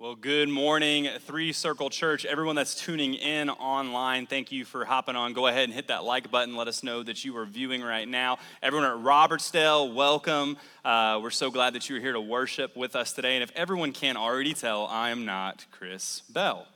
Well, 0.00 0.14
good 0.14 0.48
morning, 0.48 1.10
Three 1.26 1.52
Circle 1.52 1.90
Church. 1.90 2.24
Everyone 2.24 2.56
that's 2.56 2.74
tuning 2.74 3.12
in 3.12 3.50
online, 3.50 4.26
thank 4.26 4.50
you 4.50 4.64
for 4.64 4.86
hopping 4.86 5.14
on. 5.14 5.34
Go 5.34 5.46
ahead 5.46 5.64
and 5.64 5.74
hit 5.74 5.88
that 5.88 6.04
like 6.04 6.30
button. 6.30 6.56
Let 6.56 6.68
us 6.68 6.82
know 6.82 7.02
that 7.02 7.22
you 7.22 7.36
are 7.36 7.44
viewing 7.44 7.82
right 7.82 8.08
now. 8.08 8.38
Everyone 8.62 8.88
at 8.88 8.96
Robertsdale, 8.96 9.92
welcome. 9.92 10.56
Uh, 10.86 11.20
we're 11.22 11.28
so 11.28 11.50
glad 11.50 11.74
that 11.74 11.90
you 11.90 11.96
are 11.98 12.00
here 12.00 12.14
to 12.14 12.20
worship 12.20 12.78
with 12.78 12.96
us 12.96 13.12
today. 13.12 13.36
And 13.36 13.42
if 13.42 13.52
everyone 13.54 13.92
can 13.92 14.16
already 14.16 14.54
tell, 14.54 14.86
I 14.86 15.10
am 15.10 15.26
not 15.26 15.66
Chris 15.70 16.22
Bell. 16.30 16.66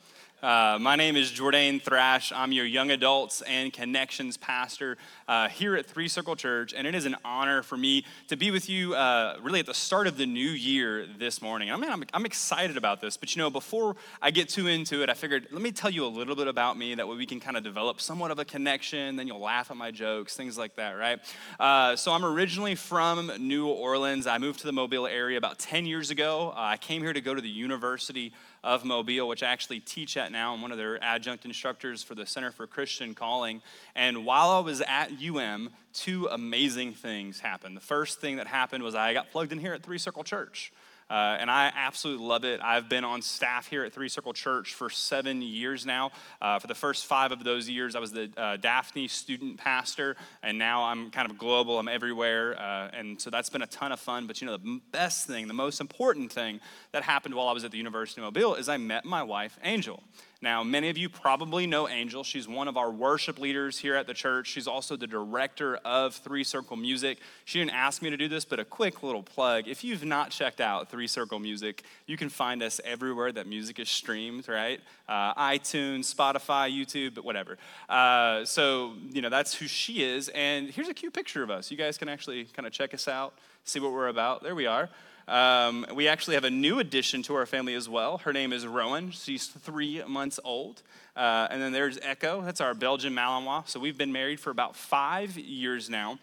Uh, 0.45 0.77
my 0.79 0.95
name 0.95 1.17
is 1.17 1.31
Jordan 1.31 1.81
Thrash. 1.81 2.31
I'm 2.31 2.53
your 2.53 2.67
young 2.67 2.91
adults 2.91 3.41
and 3.47 3.73
connections 3.73 4.37
pastor 4.37 4.99
uh, 5.27 5.49
here 5.49 5.75
at 5.75 5.87
Three 5.87 6.07
Circle 6.07 6.37
Church, 6.37 6.75
and 6.77 6.87
it 6.87 6.95
is 6.95 7.07
an 7.07 7.17
honor 7.25 7.63
for 7.63 7.79
me 7.79 8.05
to 8.29 8.37
be 8.37 8.51
with 8.51 8.69
you 8.69 8.95
uh, 8.95 9.39
really 9.41 9.61
at 9.61 9.65
the 9.65 9.73
start 9.73 10.07
of 10.07 10.19
the 10.19 10.27
new 10.27 10.51
year 10.51 11.07
this 11.19 11.41
morning. 11.41 11.73
I 11.73 11.77
mean, 11.77 11.91
I'm, 11.91 12.05
I'm 12.13 12.27
excited 12.27 12.77
about 12.77 13.01
this, 13.01 13.17
but 13.17 13.35
you 13.35 13.41
know, 13.41 13.49
before 13.49 13.97
I 14.21 14.31
get 14.31 14.51
too 14.51 14.67
into 14.67 15.03
it, 15.03 15.09
I 15.09 15.15
figured 15.15 15.49
let 15.51 15.63
me 15.63 15.73
tell 15.73 15.89
you 15.89 16.05
a 16.05 16.13
little 16.13 16.37
bit 16.37 16.47
about 16.47 16.77
me. 16.77 16.95
That 16.95 17.09
way 17.09 17.17
we 17.17 17.25
can 17.25 17.41
kind 17.41 17.57
of 17.57 17.65
develop 17.65 17.99
somewhat 17.99 18.31
of 18.31 18.39
a 18.39 18.45
connection. 18.45 19.17
Then 19.17 19.27
you'll 19.27 19.41
laugh 19.41 19.71
at 19.71 19.79
my 19.79 19.93
jokes, 19.93 20.37
things 20.37 20.59
like 20.59 20.77
that, 20.77 20.91
right? 20.91 21.21
Uh, 21.59 21.97
so 21.97 22.13
I'm 22.13 22.23
originally 22.23 22.75
from 22.75 23.33
New 23.39 23.69
Orleans. 23.69 24.27
I 24.27 24.37
moved 24.37 24.61
to 24.61 24.67
the 24.67 24.73
Mobile 24.73 25.07
area 25.07 25.39
about 25.39 25.59
10 25.59 25.87
years 25.87 26.11
ago. 26.11 26.53
Uh, 26.55 26.61
I 26.61 26.77
came 26.77 27.01
here 27.01 27.15
to 27.15 27.23
go 27.23 27.35
to 27.35 27.41
the 27.41 27.49
University 27.49 28.35
of 28.65 28.85
Mobile, 28.85 29.29
which 29.29 29.43
I 29.43 29.49
actually 29.49 29.81
teach 29.81 30.17
at 30.17 30.33
now. 30.33 30.55
I'm 30.55 30.63
one 30.63 30.73
of 30.73 30.79
their 30.79 31.03
adjunct 31.05 31.45
instructors 31.45 32.03
for 32.03 32.15
the 32.15 32.25
Center 32.25 32.51
for 32.51 32.67
Christian 32.67 33.15
Calling. 33.15 33.61
And 33.95 34.25
while 34.25 34.51
I 34.51 34.61
was 34.61 34.81
at 34.81 35.11
UM, 35.23 35.69
two 35.93 36.27
amazing 36.27 36.95
things 36.95 37.41
happened. 37.41 37.77
The 37.77 37.83
first 37.83 38.21
thing 38.21 38.37
that 38.37 38.47
happened 38.47 38.83
was 38.83 38.95
I 38.95 39.13
got 39.13 39.31
plugged 39.31 39.53
in 39.53 39.59
here 39.59 39.75
at 39.75 39.83
Three 39.83 39.99
Circle 39.99 40.25
Church. 40.25 40.73
Uh, 41.11 41.37
and 41.39 41.51
I 41.51 41.71
absolutely 41.75 42.27
love 42.27 42.45
it. 42.45 42.61
I've 42.63 42.89
been 42.89 43.05
on 43.05 43.21
staff 43.23 43.69
here 43.69 43.85
at 43.85 43.93
Three 43.93 44.09
Circle 44.09 44.33
Church 44.33 44.75
for 44.75 44.89
seven 44.89 45.43
years 45.43 45.85
now. 45.85 46.13
Uh, 46.41 46.59
for 46.59 46.67
the 46.67 46.75
first 46.75 47.07
five 47.07 47.31
of 47.33 47.45
those 47.45 47.69
years, 47.69 47.95
I 47.95 47.99
was 47.99 48.13
the 48.13 48.31
uh, 48.37 48.57
Daphne 48.57 49.09
student 49.09 49.59
pastor, 49.59 50.17
and 50.43 50.59
now 50.59 50.85
I'm 50.85 51.11
kind 51.11 51.31
of 51.31 51.37
global. 51.37 51.79
I'm 51.79 51.89
everywhere, 51.89 52.59
uh, 52.59 52.91
and 52.93 53.21
so 53.21 53.31
that's 53.31 53.51
been 53.51 53.63
a 53.63 53.67
ton 53.67 53.93
of 53.93 54.01
fun. 54.01 54.27
But 54.27 54.41
you 54.41 54.47
know, 54.47 54.57
the 54.57 54.81
best 54.93 55.27
thing, 55.27 55.47
the 55.47 55.55
most 55.55 55.81
important 55.81 56.33
thing 56.33 56.61
that 56.93 57.03
happened 57.03 57.35
while 57.35 57.49
I 57.49 57.53
was 57.53 57.65
at 57.65 57.71
the 57.71 57.79
University 57.79 58.21
of 58.21 58.25
Mobile 58.25 58.55
is 58.55 58.69
I 58.69 58.77
met 58.79 59.05
my 59.05 59.23
wife, 59.23 59.59
Angel. 59.63 60.03
Now, 60.45 60.63
many 60.63 60.91
of 60.91 60.99
you 60.99 61.09
probably 61.09 61.67
know 61.67 61.89
Angel. 61.89 62.23
She's 62.23 62.47
one 62.47 62.69
of 62.69 62.77
our 62.77 62.91
worship 62.91 63.39
leaders 63.39 63.79
here 63.79 63.95
at 63.95 64.07
the 64.07 64.13
church. 64.13 64.47
She's 64.49 64.67
also 64.67 64.95
the 64.95 65.07
director 65.07 65.77
of 65.87 66.15
Three 66.17 66.45
Circle 66.45 66.77
Music. 66.77 67.17
She 67.47 67.61
didn't 67.61 67.71
ask 67.71 68.03
me 68.03 68.11
to 68.11 68.17
do 68.19 68.29
this, 68.29 68.45
but 68.45 68.61
a 68.61 68.65
quick 68.67 69.03
little 69.03 69.23
plug. 69.23 69.67
If 69.69 69.83
you've 69.83 70.05
not 70.05 70.33
checked 70.33 70.61
out 70.61 70.91
Three 70.91 71.07
Circle 71.07 71.39
Music, 71.39 71.83
you 72.07 72.19
can 72.19 72.29
find 72.29 72.63
us 72.63 72.79
everywhere 72.85 73.33
that 73.33 73.47
music 73.47 73.79
is 73.79 73.89
streamed, 73.89 74.47
right? 74.47 74.81
Uh, 75.09 75.33
iTunes, 75.33 76.15
Spotify, 76.15 76.71
YouTube, 76.71 77.15
but 77.15 77.25
whatever. 77.25 77.57
Uh, 77.89 78.45
so, 78.45 78.93
you 79.13 79.23
know, 79.23 79.31
that's 79.31 79.55
who 79.55 79.67
she 79.67 80.03
is. 80.03 80.29
And 80.35 80.69
here's 80.69 80.91
a 80.91 80.95
cute 80.95 81.15
picture 81.15 81.43
of 81.43 81.49
us. 81.49 81.71
You 81.71 81.79
guys 81.79 81.97
can 81.97 82.11
actually 82.11 82.45
kind 82.45 82.67
of 82.67 82.73
check 82.75 82.93
us 82.93 83.09
out, 83.09 83.33
see 83.65 83.81
what 83.81 83.93
we're 83.93 84.09
about. 84.09 84.43
There 84.43 84.55
we 84.55 84.67
are. 84.67 84.91
Um, 85.27 85.87
we 85.95 86.07
actually 86.09 86.35
have 86.35 86.45
a 86.45 86.51
new 86.51 86.79
addition 86.79 87.23
to 87.25 87.35
our 87.35 87.47
family 87.47 87.75
as 87.75 87.89
well. 87.89 88.19
Her 88.19 88.33
name 88.33 88.53
is 88.53 88.67
Rowan. 88.67 89.11
She's 89.11 89.47
three 89.47 90.03
months 90.07 90.39
old. 90.45 90.83
Uh, 91.17 91.49
and 91.51 91.63
then 91.63 91.73
there's 91.73 91.99
Echo. 92.03 92.43
That's 92.43 92.61
our 92.61 92.75
Belgian 92.75 93.15
Malinois. 93.15 93.69
So 93.69 93.81
we've 93.81 93.97
been 93.97 94.13
married 94.13 94.41
for 94.41 94.51
about 94.51 94.77
five 94.77 95.39
years 95.39 95.89
now. 95.89 96.19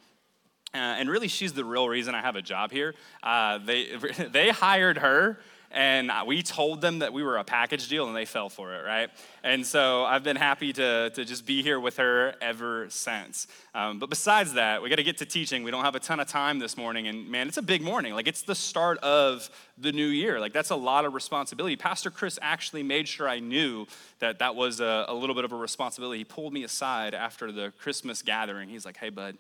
Uh, 0.73 0.77
and 0.77 1.09
really, 1.09 1.27
she's 1.27 1.53
the 1.53 1.65
real 1.65 1.89
reason 1.89 2.15
I 2.15 2.21
have 2.21 2.35
a 2.35 2.41
job 2.41 2.71
here. 2.71 2.93
Uh, 3.21 3.57
they, 3.57 3.95
they 4.31 4.49
hired 4.49 4.99
her 4.99 5.39
and 5.73 6.11
we 6.25 6.43
told 6.43 6.81
them 6.81 6.99
that 6.99 7.13
we 7.13 7.23
were 7.23 7.37
a 7.37 7.43
package 7.43 7.87
deal 7.87 8.07
and 8.07 8.15
they 8.15 8.25
fell 8.25 8.49
for 8.49 8.73
it 8.73 8.85
right? 8.85 9.09
And 9.43 9.65
so 9.65 10.03
i've 10.03 10.23
been 10.23 10.35
happy 10.35 10.73
to, 10.73 11.09
to 11.11 11.25
just 11.25 11.45
be 11.45 11.61
here 11.63 11.79
with 11.79 11.97
her 11.97 12.35
ever 12.41 12.87
since. 12.89 13.47
Um, 13.73 13.99
but 13.99 14.09
besides 14.09 14.53
that 14.53 14.81
we 14.81 14.89
got 14.89 14.97
to 14.97 15.03
get 15.03 15.17
to 15.17 15.25
teaching. 15.25 15.63
We 15.63 15.71
don't 15.71 15.83
have 15.83 15.95
a 15.95 15.99
ton 15.99 16.19
of 16.19 16.27
time 16.27 16.59
this 16.59 16.77
morning 16.77 17.07
and 17.07 17.29
man 17.29 17.47
it's 17.47 17.57
a 17.57 17.61
big 17.61 17.81
morning. 17.81 18.13
Like 18.13 18.27
it's 18.27 18.43
the 18.43 18.55
start 18.55 18.97
of 18.99 19.49
the 19.77 19.91
new 19.91 20.07
year. 20.07 20.39
Like 20.39 20.53
that's 20.53 20.69
a 20.69 20.75
lot 20.75 21.05
of 21.05 21.13
responsibility. 21.13 21.75
Pastor 21.75 22.09
chris 22.09 22.37
actually 22.41 22.83
made 22.83 23.07
sure 23.07 23.27
i 23.27 23.39
knew 23.39 23.85
that 24.19 24.39
that 24.39 24.55
was 24.55 24.79
a, 24.79 25.05
a 25.07 25.13
little 25.13 25.35
bit 25.35 25.45
of 25.45 25.51
a 25.51 25.57
responsibility. 25.57 26.19
He 26.19 26.25
pulled 26.25 26.53
me 26.53 26.63
aside 26.63 27.13
after 27.13 27.51
the 27.51 27.71
christmas 27.79 28.21
gathering. 28.21 28.69
He's 28.69 28.85
like 28.85 28.97
hey 28.97 29.09
bud 29.09 29.37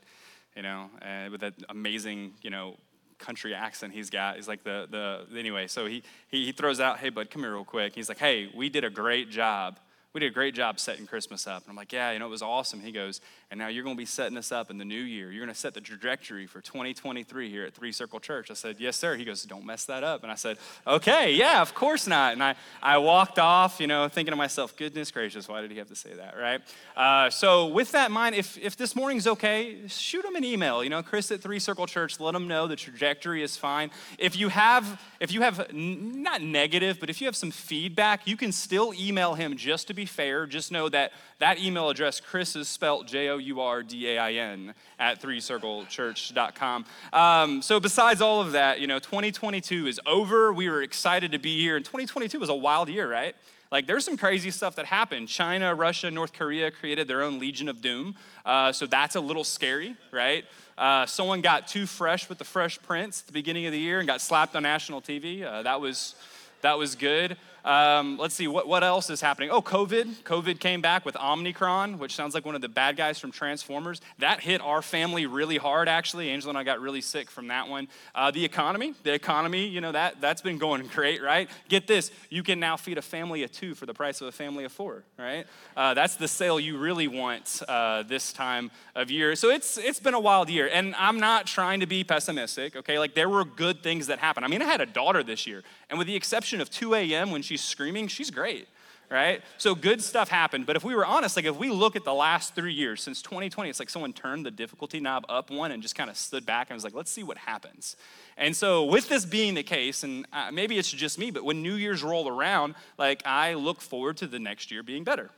you 0.55 0.61
know, 0.63 0.89
uh, 1.01 1.29
with 1.31 1.41
that 1.41 1.53
amazing, 1.69 2.33
you 2.41 2.49
know, 2.49 2.75
country 3.21 3.53
accent 3.53 3.93
he's 3.93 4.09
got. 4.09 4.35
He's 4.35 4.47
like 4.47 4.63
the, 4.63 4.87
the 4.89 5.39
anyway, 5.39 5.67
so 5.67 5.85
he, 5.85 6.03
he, 6.27 6.45
he 6.47 6.51
throws 6.51 6.79
out, 6.79 6.99
hey, 6.99 7.09
bud, 7.09 7.29
come 7.29 7.43
here 7.43 7.53
real 7.53 7.63
quick. 7.63 7.95
He's 7.95 8.09
like, 8.09 8.19
hey, 8.19 8.49
we 8.53 8.67
did 8.69 8.83
a 8.83 8.89
great 8.89 9.29
job 9.29 9.79
we 10.13 10.19
did 10.19 10.27
a 10.27 10.33
great 10.33 10.53
job 10.53 10.77
setting 10.77 11.07
Christmas 11.07 11.47
up. 11.47 11.63
And 11.63 11.69
I'm 11.69 11.75
like, 11.75 11.93
yeah, 11.93 12.11
you 12.11 12.19
know, 12.19 12.25
it 12.25 12.31
was 12.31 12.41
awesome. 12.41 12.81
He 12.81 12.91
goes, 12.91 13.21
and 13.49 13.57
now 13.57 13.69
you're 13.69 13.83
going 13.83 13.95
to 13.95 14.01
be 14.01 14.05
setting 14.05 14.37
us 14.37 14.51
up 14.51 14.69
in 14.69 14.77
the 14.77 14.83
new 14.83 14.99
year. 14.99 15.31
You're 15.31 15.43
going 15.43 15.53
to 15.53 15.59
set 15.59 15.73
the 15.73 15.79
trajectory 15.79 16.47
for 16.47 16.59
2023 16.59 17.49
here 17.49 17.65
at 17.65 17.73
Three 17.73 17.93
Circle 17.93 18.19
Church. 18.19 18.51
I 18.51 18.55
said, 18.55 18.75
yes, 18.79 18.97
sir. 18.97 19.15
He 19.15 19.23
goes, 19.23 19.43
don't 19.43 19.65
mess 19.65 19.85
that 19.85 20.03
up. 20.03 20.23
And 20.23 20.31
I 20.31 20.35
said, 20.35 20.57
okay, 20.85 21.33
yeah, 21.33 21.61
of 21.61 21.73
course 21.73 22.07
not. 22.07 22.33
And 22.33 22.43
I, 22.43 22.55
I 22.81 22.97
walked 22.97 23.39
off, 23.39 23.79
you 23.79 23.87
know, 23.87 24.09
thinking 24.09 24.33
to 24.33 24.35
myself, 24.35 24.75
goodness 24.75 25.11
gracious, 25.11 25.47
why 25.47 25.61
did 25.61 25.71
he 25.71 25.77
have 25.77 25.87
to 25.87 25.95
say 25.95 26.13
that, 26.13 26.35
right? 26.37 26.61
Uh, 26.97 27.29
so 27.29 27.67
with 27.67 27.93
that 27.93 28.07
in 28.07 28.11
mind, 28.11 28.35
if, 28.35 28.57
if 28.57 28.75
this 28.75 28.97
morning's 28.97 29.27
okay, 29.27 29.87
shoot 29.87 30.25
him 30.25 30.35
an 30.35 30.43
email, 30.43 30.83
you 30.83 30.89
know, 30.89 31.01
Chris 31.01 31.31
at 31.31 31.41
Three 31.41 31.59
Circle 31.59 31.87
Church, 31.87 32.19
let 32.19 32.35
him 32.35 32.49
know 32.49 32.67
the 32.67 32.75
trajectory 32.75 33.43
is 33.43 33.55
fine. 33.55 33.91
If 34.17 34.35
you 34.35 34.49
have, 34.49 35.01
if 35.21 35.31
you 35.31 35.41
have, 35.41 35.73
not 35.73 36.41
negative, 36.41 36.99
but 36.99 37.09
if 37.09 37.21
you 37.21 37.27
have 37.27 37.35
some 37.35 37.51
feedback, 37.51 38.27
you 38.27 38.35
can 38.35 38.51
still 38.51 38.93
email 38.93 39.35
him 39.35 39.55
just 39.55 39.87
to 39.87 39.93
be 39.93 40.00
be 40.01 40.05
fair, 40.05 40.47
just 40.47 40.71
know 40.71 40.89
that 40.89 41.11
that 41.37 41.59
email 41.59 41.89
address, 41.89 42.19
Chris, 42.19 42.55
is 42.55 42.67
spelled 42.67 43.07
J 43.07 43.29
O 43.29 43.37
U 43.37 43.61
R 43.61 43.83
D 43.83 44.09
A 44.09 44.17
I 44.17 44.31
N 44.33 44.73
at 44.97 45.21
threecirclechurch.com. 45.21 46.85
Um, 47.13 47.61
so, 47.61 47.79
besides 47.79 48.19
all 48.19 48.41
of 48.41 48.53
that, 48.53 48.79
you 48.79 48.87
know, 48.87 48.97
2022 48.97 49.85
is 49.85 49.99
over. 50.07 50.51
We 50.51 50.69
were 50.69 50.81
excited 50.81 51.31
to 51.33 51.39
be 51.39 51.59
here, 51.59 51.75
and 51.75 51.85
2022 51.85 52.39
was 52.39 52.49
a 52.49 52.55
wild 52.55 52.89
year, 52.89 53.09
right? 53.09 53.35
Like, 53.71 53.85
there's 53.87 54.03
some 54.03 54.17
crazy 54.17 54.51
stuff 54.51 54.75
that 54.75 54.87
happened. 54.87 55.29
China, 55.29 55.73
Russia, 55.75 56.09
North 56.11 56.33
Korea 56.33 56.71
created 56.71 57.07
their 57.07 57.21
own 57.21 57.39
Legion 57.39 57.69
of 57.69 57.81
Doom. 57.81 58.15
Uh, 58.43 58.71
so, 58.71 58.87
that's 58.87 59.15
a 59.15 59.21
little 59.21 59.43
scary, 59.43 59.95
right? 60.11 60.45
Uh, 60.79 61.05
someone 61.05 61.41
got 61.41 61.67
too 61.67 61.85
fresh 61.85 62.27
with 62.27 62.39
the 62.39 62.43
Fresh 62.43 62.81
Prince 62.81 63.21
at 63.21 63.27
the 63.27 63.33
beginning 63.33 63.67
of 63.67 63.71
the 63.71 63.79
year 63.79 63.99
and 63.99 64.07
got 64.07 64.19
slapped 64.19 64.55
on 64.55 64.63
national 64.63 64.99
TV. 64.99 65.43
Uh, 65.43 65.61
that 65.61 65.79
was 65.79 66.15
that 66.61 66.77
was 66.77 66.95
good. 66.95 67.37
Um, 67.63 68.17
let's 68.17 68.35
see, 68.35 68.47
what, 68.47 68.67
what 68.67 68.83
else 68.83 69.09
is 69.09 69.21
happening? 69.21 69.49
Oh, 69.51 69.61
COVID. 69.61 70.23
COVID 70.23 70.59
came 70.59 70.81
back 70.81 71.05
with 71.05 71.15
Omicron, 71.17 71.99
which 71.99 72.15
sounds 72.15 72.33
like 72.33 72.45
one 72.45 72.55
of 72.55 72.61
the 72.61 72.69
bad 72.69 72.97
guys 72.97 73.19
from 73.19 73.31
Transformers. 73.31 74.01
That 74.19 74.39
hit 74.39 74.61
our 74.61 74.81
family 74.81 75.25
really 75.25 75.57
hard, 75.57 75.87
actually. 75.87 76.29
Angela 76.29 76.51
and 76.51 76.57
I 76.57 76.63
got 76.63 76.79
really 76.79 77.01
sick 77.01 77.29
from 77.29 77.47
that 77.47 77.67
one. 77.67 77.87
Uh, 78.15 78.31
the 78.31 78.43
economy, 78.43 78.93
the 79.03 79.13
economy, 79.13 79.67
you 79.67 79.81
know, 79.81 79.91
that, 79.91 80.19
that's 80.21 80.41
been 80.41 80.57
going 80.57 80.87
great, 80.93 81.21
right? 81.21 81.49
Get 81.69 81.87
this, 81.87 82.11
you 82.29 82.43
can 82.43 82.59
now 82.59 82.77
feed 82.77 82.97
a 82.97 83.01
family 83.01 83.43
of 83.43 83.51
two 83.51 83.75
for 83.75 83.85
the 83.85 83.93
price 83.93 84.21
of 84.21 84.27
a 84.27 84.31
family 84.31 84.63
of 84.63 84.71
four, 84.71 85.03
right? 85.17 85.45
Uh, 85.77 85.93
that's 85.93 86.15
the 86.15 86.27
sale 86.27 86.59
you 86.59 86.77
really 86.77 87.07
want 87.07 87.61
uh, 87.67 88.03
this 88.03 88.33
time 88.33 88.71
of 88.95 89.11
year. 89.11 89.35
So 89.35 89.49
it's, 89.49 89.77
it's 89.77 89.99
been 89.99 90.13
a 90.13 90.19
wild 90.19 90.49
year. 90.49 90.69
And 90.71 90.95
I'm 90.95 91.19
not 91.19 91.45
trying 91.45 91.81
to 91.81 91.85
be 91.85 92.03
pessimistic, 92.03 92.75
okay? 92.75 92.97
Like 92.97 93.13
there 93.13 93.29
were 93.29 93.45
good 93.45 93.83
things 93.83 94.07
that 94.07 94.19
happened. 94.19 94.45
I 94.45 94.49
mean, 94.49 94.61
I 94.61 94.65
had 94.65 94.81
a 94.81 94.85
daughter 94.85 95.23
this 95.23 95.45
year, 95.45 95.63
and 95.89 95.97
with 95.97 96.07
the 96.07 96.15
exception 96.15 96.61
of 96.61 96.69
2 96.69 96.95
a.m. 96.95 97.31
when 97.31 97.41
she 97.41 97.50
she's 97.51 97.61
screaming, 97.61 98.07
she's 98.07 98.31
great, 98.31 98.69
right? 99.09 99.41
So 99.57 99.75
good 99.75 100.01
stuff 100.01 100.29
happened. 100.29 100.65
But 100.65 100.77
if 100.77 100.85
we 100.85 100.95
were 100.95 101.05
honest, 101.05 101.35
like 101.35 101.43
if 101.43 101.57
we 101.57 101.69
look 101.69 101.97
at 101.97 102.05
the 102.05 102.13
last 102.13 102.55
three 102.55 102.71
years 102.71 103.03
since 103.03 103.21
2020, 103.21 103.69
it's 103.69 103.77
like 103.77 103.89
someone 103.89 104.13
turned 104.13 104.45
the 104.45 104.51
difficulty 104.51 105.01
knob 105.01 105.25
up 105.27 105.49
one 105.51 105.73
and 105.73 105.83
just 105.83 105.95
kind 105.95 106.09
of 106.09 106.15
stood 106.15 106.45
back 106.45 106.69
and 106.69 106.75
was 106.75 106.85
like, 106.85 106.93
let's 106.93 107.11
see 107.11 107.23
what 107.23 107.37
happens. 107.37 107.97
And 108.37 108.55
so, 108.55 108.85
with 108.85 109.09
this 109.09 109.25
being 109.25 109.53
the 109.53 109.63
case, 109.63 110.03
and 110.03 110.25
uh, 110.31 110.49
maybe 110.53 110.77
it's 110.77 110.89
just 110.89 111.19
me, 111.19 111.29
but 111.29 111.43
when 111.43 111.61
New 111.61 111.75
Year's 111.75 112.03
roll 112.03 112.29
around, 112.29 112.75
like 112.97 113.21
I 113.25 113.55
look 113.55 113.81
forward 113.81 114.15
to 114.17 114.27
the 114.27 114.39
next 114.39 114.71
year 114.71 114.81
being 114.81 115.03
better 115.03 115.29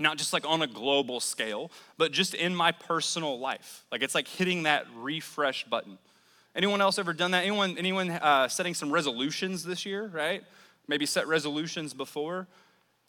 not 0.00 0.16
just 0.16 0.32
like 0.32 0.46
on 0.46 0.62
a 0.62 0.66
global 0.68 1.18
scale, 1.18 1.72
but 1.96 2.12
just 2.12 2.32
in 2.32 2.54
my 2.54 2.70
personal 2.70 3.40
life. 3.40 3.84
Like 3.90 4.00
it's 4.00 4.14
like 4.14 4.28
hitting 4.28 4.62
that 4.62 4.86
refresh 4.94 5.64
button. 5.64 5.98
Anyone 6.54 6.80
else 6.80 7.00
ever 7.00 7.12
done 7.12 7.32
that? 7.32 7.42
Anyone, 7.42 7.76
anyone 7.78 8.10
uh, 8.10 8.48
setting 8.48 8.74
some 8.74 8.92
resolutions 8.92 9.64
this 9.64 9.84
year, 9.84 10.06
right? 10.06 10.44
Maybe 10.88 11.06
set 11.06 11.28
resolutions 11.28 11.94
before? 11.94 12.48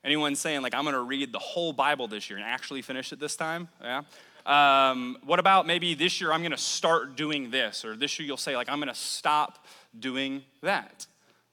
Anyone 0.04 0.36
saying, 0.36 0.62
like, 0.62 0.74
I'm 0.74 0.84
to 0.94 1.02
read 1.02 1.34
the 1.34 1.40
whole 1.40 1.74
Bible 1.74 2.08
this 2.08 2.30
year 2.30 2.38
and 2.38 2.48
actually 2.48 2.81
finish 2.81 3.12
it 3.12 3.20
this 3.20 3.36
time? 3.36 3.68
Yeah. 3.81 4.04
Um, 4.46 5.18
what 5.26 5.40
about 5.40 5.68
maybe 5.68 5.94
this 5.94 6.22
year 6.22 6.31
I'm 6.31 6.42
to 6.52 6.58
start 6.58 7.16
doing 7.16 7.52
this, 7.52 7.84
or 7.84 7.96
this 7.96 8.18
year 8.18 8.26
you'll 8.26 8.38
say, 8.38 8.56
like, 8.56 8.70
I'm 8.70 8.80
to 8.88 8.96
stop 8.96 9.66
doing 9.98 10.44
that. 10.62 11.06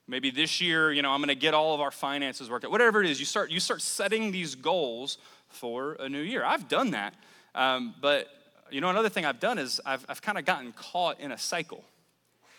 Maybe 0.08 0.30
this 0.30 0.60
year, 0.60 0.92
you 0.92 1.02
know, 1.02 1.10
I'm 1.10 1.18
to 1.28 1.34
get 1.34 1.52
all 1.52 1.74
of 1.74 1.80
our 1.80 1.90
finances 1.90 2.48
worked 2.48 2.64
out. 2.64 2.70
Whatever 2.70 3.02
it 3.02 3.10
is, 3.10 3.18
you 3.18 3.26
start 3.26 3.50
you 3.50 3.58
start 3.58 3.82
setting 3.82 4.30
these 4.30 4.54
goals 4.54 5.18
for 5.48 5.94
a 5.94 6.08
new 6.08 6.20
year. 6.20 6.44
I've 6.44 6.68
done 6.68 6.92
that, 6.92 7.14
um, 7.56 7.94
but 8.00 8.28
you 8.70 8.80
know, 8.80 8.88
another 8.88 9.08
thing 9.08 9.24
I've 9.24 9.40
done 9.40 9.58
is 9.58 9.80
I've 9.84 10.06
I've 10.08 10.22
kind 10.22 10.38
of 10.38 10.44
gotten 10.44 10.72
caught 10.72 11.18
in 11.18 11.32
a 11.32 11.38
cycle 11.38 11.84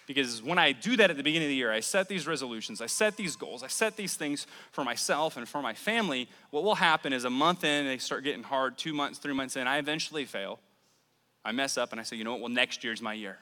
Because 0.07 0.41
when 0.41 0.57
I 0.57 0.71
do 0.71 0.95
that 0.95 1.11
at 1.11 1.17
the 1.17 1.23
beginning 1.23 1.47
of 1.47 1.49
the 1.49 1.55
year, 1.55 1.71
I 1.71 1.81
set 1.81 2.07
these 2.07 2.25
resolutions, 2.25 2.81
I 2.81 2.85
set 2.85 3.17
these 3.17 3.35
goals, 3.35 3.61
I 3.61 3.67
set 3.67 3.97
these 3.97 4.15
things 4.15 4.47
for 4.71 4.85
myself 4.85 5.35
and 5.35 5.47
for 5.47 5.61
my 5.61 5.73
family. 5.73 6.29
What 6.49 6.63
will 6.63 6.75
happen 6.75 7.11
is 7.11 7.25
a 7.25 7.29
month 7.29 7.65
in, 7.65 7.85
they 7.85 7.97
start 7.97 8.23
getting 8.23 8.43
hard, 8.43 8.77
two 8.77 8.93
months, 8.93 9.19
three 9.19 9.33
months 9.33 9.57
in, 9.57 9.67
I 9.67 9.77
eventually 9.77 10.23
fail. 10.23 10.59
I 11.43 11.51
mess 11.51 11.77
up 11.77 11.91
and 11.91 11.99
I 11.99 12.03
say, 12.03 12.15
you 12.15 12.23
know 12.23 12.31
what? 12.31 12.39
Well, 12.39 12.49
next 12.49 12.85
year's 12.85 13.01
my 13.01 13.13
year. 13.13 13.37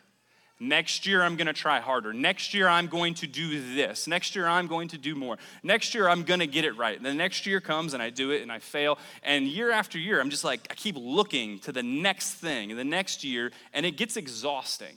Next 0.59 1.06
year, 1.06 1.21
I'm 1.21 1.35
gonna 1.35 1.53
try 1.53 1.79
harder. 1.81 2.13
Next 2.13 2.53
year, 2.53 2.67
I'm 2.67 2.88
going 2.88 3.13
to 3.15 3.27
do 3.27 3.75
this. 3.75 4.07
Next 4.07 4.35
year, 4.35 4.47
I'm 4.47 4.67
going 4.67 4.88
to 4.88 4.97
do 4.97 5.13
more. 5.13 5.38
Next 5.63 5.94
year, 5.94 6.07
I'm 6.07 6.23
gonna 6.23 6.47
get 6.47 6.65
it 6.65 6.77
right. 6.77 7.01
The 7.01 7.13
next 7.13 7.45
year 7.45 7.59
comes 7.59 7.94
and 7.94 8.01
I 8.01 8.09
do 8.09 8.31
it 8.31 8.41
and 8.41 8.51
I 8.51 8.59
fail. 8.59 8.97
And 9.21 9.45
year 9.45 9.69
after 9.69 10.00
year, 10.00 10.19
I'm 10.19 10.29
just 10.29 10.45
like, 10.45 10.65
I 10.71 10.73
keep 10.73 10.95
looking 10.97 11.59
to 11.59 11.71
the 11.71 11.83
next 11.83 12.35
thing, 12.35 12.75
the 12.75 12.85
next 12.85 13.23
year, 13.23 13.51
and 13.73 13.85
it 13.85 13.97
gets 13.97 14.17
exhausting. 14.17 14.95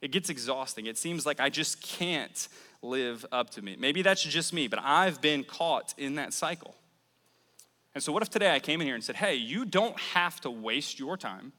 It 0.00 0.12
gets 0.12 0.30
exhausting. 0.30 0.86
It 0.86 0.98
seems 0.98 1.24
like 1.26 1.40
I 1.40 1.48
just 1.48 1.80
can't 1.82 2.48
live 2.82 3.24
up 3.32 3.50
to 3.50 3.62
me. 3.62 3.76
Maybe 3.78 4.02
that's 4.02 4.22
just 4.22 4.52
me, 4.52 4.68
but 4.68 4.78
I've 4.82 5.20
been 5.20 5.44
caught 5.44 5.94
in 5.96 6.16
that 6.16 6.32
cycle. 6.32 6.74
And 7.94 8.02
so, 8.02 8.12
what 8.12 8.22
if 8.22 8.28
today 8.28 8.54
I 8.54 8.60
came 8.60 8.80
in 8.80 8.86
here 8.86 8.94
and 8.94 9.02
said, 9.02 9.16
hey, 9.16 9.34
you 9.34 9.64
don't 9.64 9.98
have 9.98 10.40
to 10.42 10.50
waste 10.50 10.98
your 10.98 11.16
time 11.16 11.52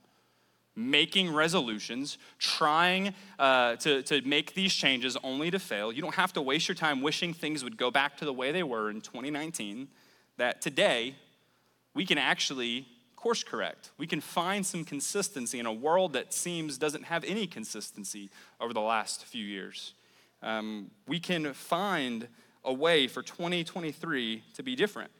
making 0.77 1.33
resolutions, 1.33 2.19
trying 2.37 3.13
uh, 3.39 3.75
to, 3.77 4.03
to 4.03 4.21
make 4.21 4.53
these 4.53 4.71
changes 4.71 5.17
only 5.23 5.49
to 5.49 5.57
fail. 5.57 5.91
You 5.91 6.03
don't 6.03 6.13
have 6.13 6.31
to 6.33 6.41
waste 6.41 6.67
your 6.67 6.75
time 6.75 7.01
wishing 7.01 7.33
things 7.33 7.63
would 7.63 7.77
go 7.77 7.89
back 7.89 8.15
to 8.17 8.25
the 8.25 8.31
way 8.31 8.51
they 8.51 8.61
were 8.61 8.91
in 8.91 9.01
2019. 9.01 9.87
That 10.37 10.61
today, 10.61 11.15
we 11.95 12.05
can 12.05 12.19
actually 12.19 12.87
course 13.17 13.43
correct. 13.43 13.91
We 13.97 14.07
can 14.07 14.21
find 14.21 14.65
some 14.65 14.85
consistency 14.85 15.59
in 15.59 15.65
a 15.65 15.73
world 15.73 16.13
that 16.13 16.33
seems 16.33 16.77
doesn't 16.77 17.03
have 17.03 17.25
any 17.25 17.47
consistency 17.47 18.29
over 18.61 18.73
the 18.73 18.79
last 18.81 19.25
few 19.25 19.43
years. 19.43 19.93
Um, 20.41 20.91
we 21.07 21.19
can 21.19 21.53
find 21.53 22.29
a 22.63 22.71
way 22.71 23.07
for 23.07 23.21
2023 23.21 24.43
to 24.53 24.63
be 24.63 24.75
different. 24.75 25.11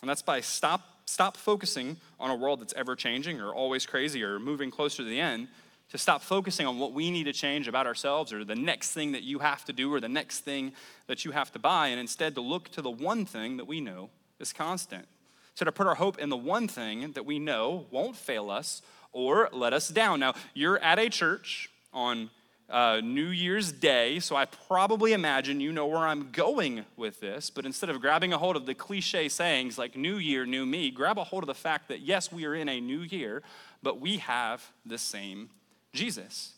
And 0.00 0.08
that's 0.08 0.22
by 0.22 0.40
stop 0.40 0.80
stop 1.06 1.36
focusing 1.36 1.96
on 2.18 2.30
a 2.30 2.34
world 2.34 2.60
that's 2.60 2.72
ever 2.74 2.96
changing 2.96 3.40
or 3.40 3.52
always 3.52 3.84
crazy 3.84 4.22
or 4.22 4.38
moving 4.38 4.70
closer 4.70 4.98
to 4.98 5.08
the 5.08 5.20
end, 5.20 5.48
to 5.90 5.98
stop 5.98 6.22
focusing 6.22 6.66
on 6.66 6.78
what 6.78 6.92
we 6.92 7.10
need 7.10 7.24
to 7.24 7.32
change 7.32 7.68
about 7.68 7.86
ourselves 7.86 8.32
or 8.32 8.44
the 8.44 8.54
next 8.54 8.92
thing 8.92 9.12
that 9.12 9.22
you 9.22 9.38
have 9.38 9.64
to 9.66 9.72
do 9.72 9.92
or 9.92 10.00
the 10.00 10.08
next 10.08 10.40
thing 10.40 10.72
that 11.06 11.24
you 11.24 11.30
have 11.32 11.52
to 11.52 11.58
buy, 11.58 11.88
and 11.88 12.00
instead 12.00 12.34
to 12.34 12.40
look 12.40 12.70
to 12.70 12.80
the 12.80 12.90
one 12.90 13.26
thing 13.26 13.58
that 13.58 13.66
we 13.66 13.80
know 13.80 14.08
is 14.40 14.52
constant. 14.52 15.06
So 15.54 15.64
to 15.64 15.72
put 15.72 15.86
our 15.86 15.94
hope 15.94 16.18
in 16.18 16.30
the 16.30 16.36
one 16.36 16.66
thing 16.66 17.12
that 17.12 17.24
we 17.24 17.38
know 17.38 17.86
won't 17.90 18.16
fail 18.16 18.50
us 18.50 18.82
or 19.12 19.48
let 19.52 19.72
us 19.72 19.88
down. 19.88 20.20
Now, 20.20 20.34
you're 20.52 20.78
at 20.78 20.98
a 20.98 21.08
church 21.08 21.70
on 21.92 22.30
uh, 22.68 23.00
New 23.02 23.28
Year's 23.28 23.70
Day, 23.70 24.18
so 24.18 24.34
I 24.34 24.46
probably 24.46 25.12
imagine 25.12 25.60
you 25.60 25.70
know 25.70 25.86
where 25.86 26.06
I'm 26.06 26.30
going 26.32 26.84
with 26.96 27.20
this. 27.20 27.50
But 27.50 27.66
instead 27.66 27.90
of 27.90 28.00
grabbing 28.00 28.32
a 28.32 28.38
hold 28.38 28.56
of 28.56 28.66
the 28.66 28.74
cliche 28.74 29.28
sayings 29.28 29.78
like 29.78 29.96
New 29.96 30.16
Year, 30.16 30.44
New 30.44 30.66
Me, 30.66 30.90
grab 30.90 31.18
a 31.18 31.24
hold 31.24 31.44
of 31.44 31.46
the 31.46 31.54
fact 31.54 31.88
that 31.88 32.00
yes, 32.00 32.32
we 32.32 32.46
are 32.46 32.54
in 32.54 32.68
a 32.68 32.80
new 32.80 33.00
year, 33.00 33.42
but 33.82 34.00
we 34.00 34.16
have 34.18 34.64
the 34.84 34.98
same 34.98 35.50
Jesus. 35.92 36.54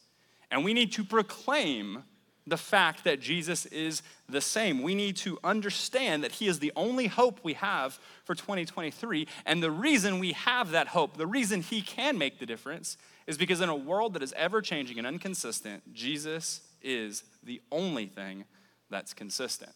And 0.50 0.64
we 0.64 0.72
need 0.72 0.92
to 0.92 1.04
proclaim 1.04 2.04
the 2.46 2.56
fact 2.56 3.04
that 3.04 3.20
Jesus 3.20 3.66
is 3.66 4.02
the 4.28 4.40
same. 4.40 4.82
We 4.82 4.94
need 4.94 5.16
to 5.18 5.38
understand 5.42 6.22
that 6.22 6.32
He 6.32 6.46
is 6.46 6.58
the 6.58 6.72
only 6.76 7.06
hope 7.08 7.40
we 7.42 7.54
have 7.54 7.98
for 8.24 8.34
2023. 8.34 9.26
And 9.44 9.62
the 9.62 9.70
reason 9.70 10.18
we 10.18 10.32
have 10.32 10.70
that 10.70 10.88
hope, 10.88 11.16
the 11.16 11.26
reason 11.26 11.62
He 11.62 11.82
can 11.82 12.18
make 12.18 12.38
the 12.38 12.46
difference, 12.46 12.96
is 13.26 13.36
because 13.36 13.60
in 13.60 13.68
a 13.68 13.76
world 13.76 14.14
that 14.14 14.22
is 14.22 14.32
ever 14.36 14.62
changing 14.62 14.98
and 14.98 15.06
inconsistent, 15.06 15.92
Jesus 15.92 16.60
is 16.82 17.24
the 17.42 17.60
only 17.72 18.06
thing 18.06 18.44
that's 18.90 19.12
consistent. 19.12 19.72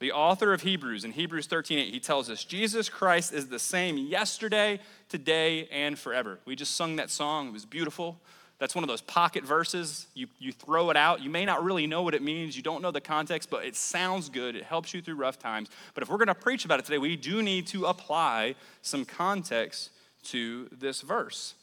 The 0.00 0.12
author 0.12 0.52
of 0.52 0.62
Hebrews 0.62 1.04
in 1.04 1.12
Hebrews 1.12 1.46
13:8 1.46 1.90
he 1.90 2.00
tells 2.00 2.28
us 2.28 2.44
Jesus 2.44 2.88
Christ 2.88 3.32
is 3.32 3.48
the 3.48 3.58
same 3.58 3.96
yesterday, 3.96 4.80
today 5.08 5.66
and 5.68 5.98
forever. 5.98 6.40
We 6.44 6.56
just 6.56 6.76
sung 6.76 6.96
that 6.96 7.10
song, 7.10 7.48
it 7.48 7.52
was 7.52 7.64
beautiful. 7.64 8.20
That's 8.58 8.74
one 8.74 8.84
of 8.84 8.88
those 8.88 9.00
pocket 9.00 9.44
verses. 9.44 10.06
You, 10.14 10.28
you 10.38 10.52
throw 10.52 10.90
it 10.90 10.96
out. 10.96 11.22
You 11.22 11.30
may 11.30 11.44
not 11.44 11.64
really 11.64 11.86
know 11.86 12.02
what 12.02 12.14
it 12.14 12.22
means. 12.22 12.56
You 12.56 12.62
don't 12.62 12.82
know 12.82 12.90
the 12.90 13.00
context, 13.00 13.50
but 13.50 13.64
it 13.64 13.74
sounds 13.74 14.28
good. 14.28 14.54
It 14.54 14.64
helps 14.64 14.94
you 14.94 15.02
through 15.02 15.16
rough 15.16 15.38
times. 15.38 15.68
But 15.94 16.02
if 16.02 16.08
we're 16.08 16.18
going 16.18 16.28
to 16.28 16.34
preach 16.34 16.64
about 16.64 16.78
it 16.78 16.84
today, 16.84 16.98
we 16.98 17.16
do 17.16 17.42
need 17.42 17.66
to 17.68 17.86
apply 17.86 18.54
some 18.82 19.04
context 19.04 19.90
to 20.24 20.68
this 20.70 21.00
verse. 21.00 21.54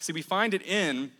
See, 0.00 0.12
we 0.12 0.22
find 0.22 0.54
it 0.54 0.62
in 0.62 1.12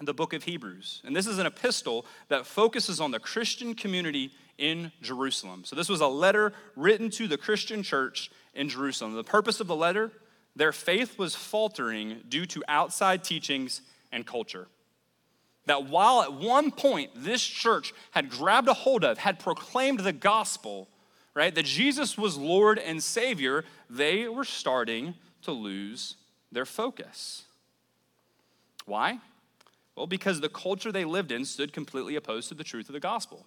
the 0.00 0.12
book 0.12 0.32
of 0.32 0.42
Hebrews. 0.42 1.00
And 1.04 1.14
this 1.14 1.26
is 1.26 1.38
an 1.38 1.46
epistle 1.46 2.04
that 2.28 2.44
focuses 2.44 3.00
on 3.00 3.12
the 3.12 3.20
Christian 3.20 3.74
community 3.74 4.32
in 4.58 4.90
Jerusalem. 5.00 5.64
So, 5.64 5.76
this 5.76 5.88
was 5.88 6.00
a 6.00 6.06
letter 6.06 6.52
written 6.74 7.08
to 7.10 7.28
the 7.28 7.38
Christian 7.38 7.82
church 7.82 8.30
in 8.54 8.68
Jerusalem. 8.68 9.14
The 9.14 9.24
purpose 9.24 9.60
of 9.60 9.66
the 9.66 9.76
letter 9.76 10.10
their 10.56 10.72
faith 10.72 11.18
was 11.18 11.34
faltering 11.34 12.22
due 12.28 12.46
to 12.46 12.64
outside 12.66 13.22
teachings 13.22 13.82
and 14.16 14.26
culture. 14.26 14.66
That 15.66 15.86
while 15.86 16.22
at 16.22 16.32
one 16.32 16.72
point 16.72 17.10
this 17.14 17.42
church 17.42 17.92
had 18.12 18.30
grabbed 18.30 18.68
a 18.68 18.74
hold 18.74 19.04
of, 19.04 19.18
had 19.18 19.38
proclaimed 19.38 20.00
the 20.00 20.12
gospel, 20.12 20.88
right, 21.34 21.54
that 21.54 21.66
Jesus 21.66 22.16
was 22.16 22.36
Lord 22.36 22.78
and 22.78 23.02
Savior, 23.02 23.64
they 23.90 24.26
were 24.26 24.44
starting 24.44 25.14
to 25.42 25.52
lose 25.52 26.16
their 26.50 26.64
focus. 26.64 27.44
Why? 28.86 29.20
Well, 29.94 30.06
because 30.06 30.40
the 30.40 30.48
culture 30.48 30.90
they 30.90 31.04
lived 31.04 31.30
in 31.30 31.44
stood 31.44 31.72
completely 31.72 32.16
opposed 32.16 32.48
to 32.48 32.54
the 32.54 32.64
truth 32.64 32.88
of 32.88 32.92
the 32.92 33.00
gospel. 33.00 33.46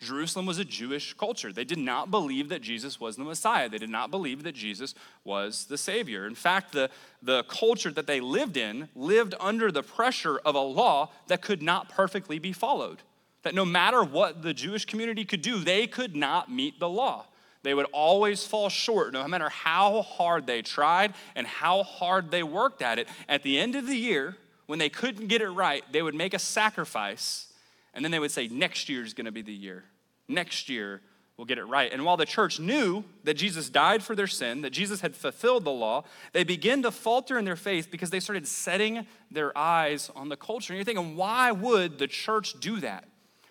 Jerusalem 0.00 0.46
was 0.46 0.58
a 0.58 0.64
Jewish 0.64 1.12
culture. 1.14 1.52
They 1.52 1.64
did 1.64 1.78
not 1.78 2.10
believe 2.10 2.48
that 2.48 2.62
Jesus 2.62 2.98
was 2.98 3.16
the 3.16 3.24
Messiah. 3.24 3.68
They 3.68 3.78
did 3.78 3.90
not 3.90 4.10
believe 4.10 4.42
that 4.44 4.54
Jesus 4.54 4.94
was 5.24 5.66
the 5.66 5.76
Savior. 5.76 6.26
In 6.26 6.34
fact, 6.34 6.72
the, 6.72 6.88
the 7.22 7.42
culture 7.44 7.90
that 7.90 8.06
they 8.06 8.20
lived 8.20 8.56
in 8.56 8.88
lived 8.94 9.34
under 9.38 9.70
the 9.70 9.82
pressure 9.82 10.38
of 10.38 10.54
a 10.54 10.60
law 10.60 11.10
that 11.26 11.42
could 11.42 11.60
not 11.60 11.90
perfectly 11.90 12.38
be 12.38 12.52
followed. 12.52 13.02
That 13.42 13.54
no 13.54 13.66
matter 13.66 14.02
what 14.02 14.42
the 14.42 14.54
Jewish 14.54 14.86
community 14.86 15.24
could 15.24 15.42
do, 15.42 15.58
they 15.58 15.86
could 15.86 16.16
not 16.16 16.50
meet 16.50 16.80
the 16.80 16.88
law. 16.88 17.26
They 17.62 17.74
would 17.74 17.86
always 17.92 18.46
fall 18.46 18.70
short, 18.70 19.12
no 19.12 19.26
matter 19.28 19.50
how 19.50 20.00
hard 20.00 20.46
they 20.46 20.62
tried 20.62 21.12
and 21.34 21.46
how 21.46 21.82
hard 21.82 22.30
they 22.30 22.42
worked 22.42 22.80
at 22.80 22.98
it. 22.98 23.06
At 23.28 23.42
the 23.42 23.58
end 23.58 23.76
of 23.76 23.86
the 23.86 23.96
year, 23.96 24.36
when 24.66 24.78
they 24.78 24.88
couldn't 24.88 25.26
get 25.26 25.42
it 25.42 25.50
right, 25.50 25.84
they 25.92 26.00
would 26.00 26.14
make 26.14 26.32
a 26.32 26.38
sacrifice 26.38 27.48
and 27.92 28.04
then 28.04 28.12
they 28.12 28.18
would 28.18 28.30
say, 28.30 28.48
Next 28.48 28.88
year 28.88 29.02
is 29.02 29.14
going 29.14 29.26
to 29.26 29.32
be 29.32 29.42
the 29.42 29.52
year. 29.52 29.84
Next 30.30 30.68
year 30.68 31.00
we'll 31.36 31.46
get 31.46 31.58
it 31.58 31.64
right. 31.64 31.92
And 31.92 32.04
while 32.04 32.16
the 32.16 32.26
church 32.26 32.60
knew 32.60 33.02
that 33.24 33.34
Jesus 33.34 33.70
died 33.70 34.02
for 34.02 34.14
their 34.14 34.26
sin, 34.26 34.60
that 34.62 34.70
Jesus 34.70 35.00
had 35.00 35.16
fulfilled 35.16 35.64
the 35.64 35.70
law, 35.70 36.04
they 36.32 36.44
began 36.44 36.82
to 36.82 36.90
falter 36.90 37.38
in 37.38 37.44
their 37.44 37.56
faith 37.56 37.90
because 37.90 38.10
they 38.10 38.20
started 38.20 38.46
setting 38.46 39.06
their 39.30 39.56
eyes 39.56 40.10
on 40.14 40.28
the 40.28 40.36
culture. 40.36 40.72
And 40.72 40.78
you're 40.78 40.84
thinking, 40.84 41.16
why 41.16 41.50
would 41.50 41.98
the 41.98 42.06
church 42.06 42.60
do 42.60 42.78
that? 42.80 43.08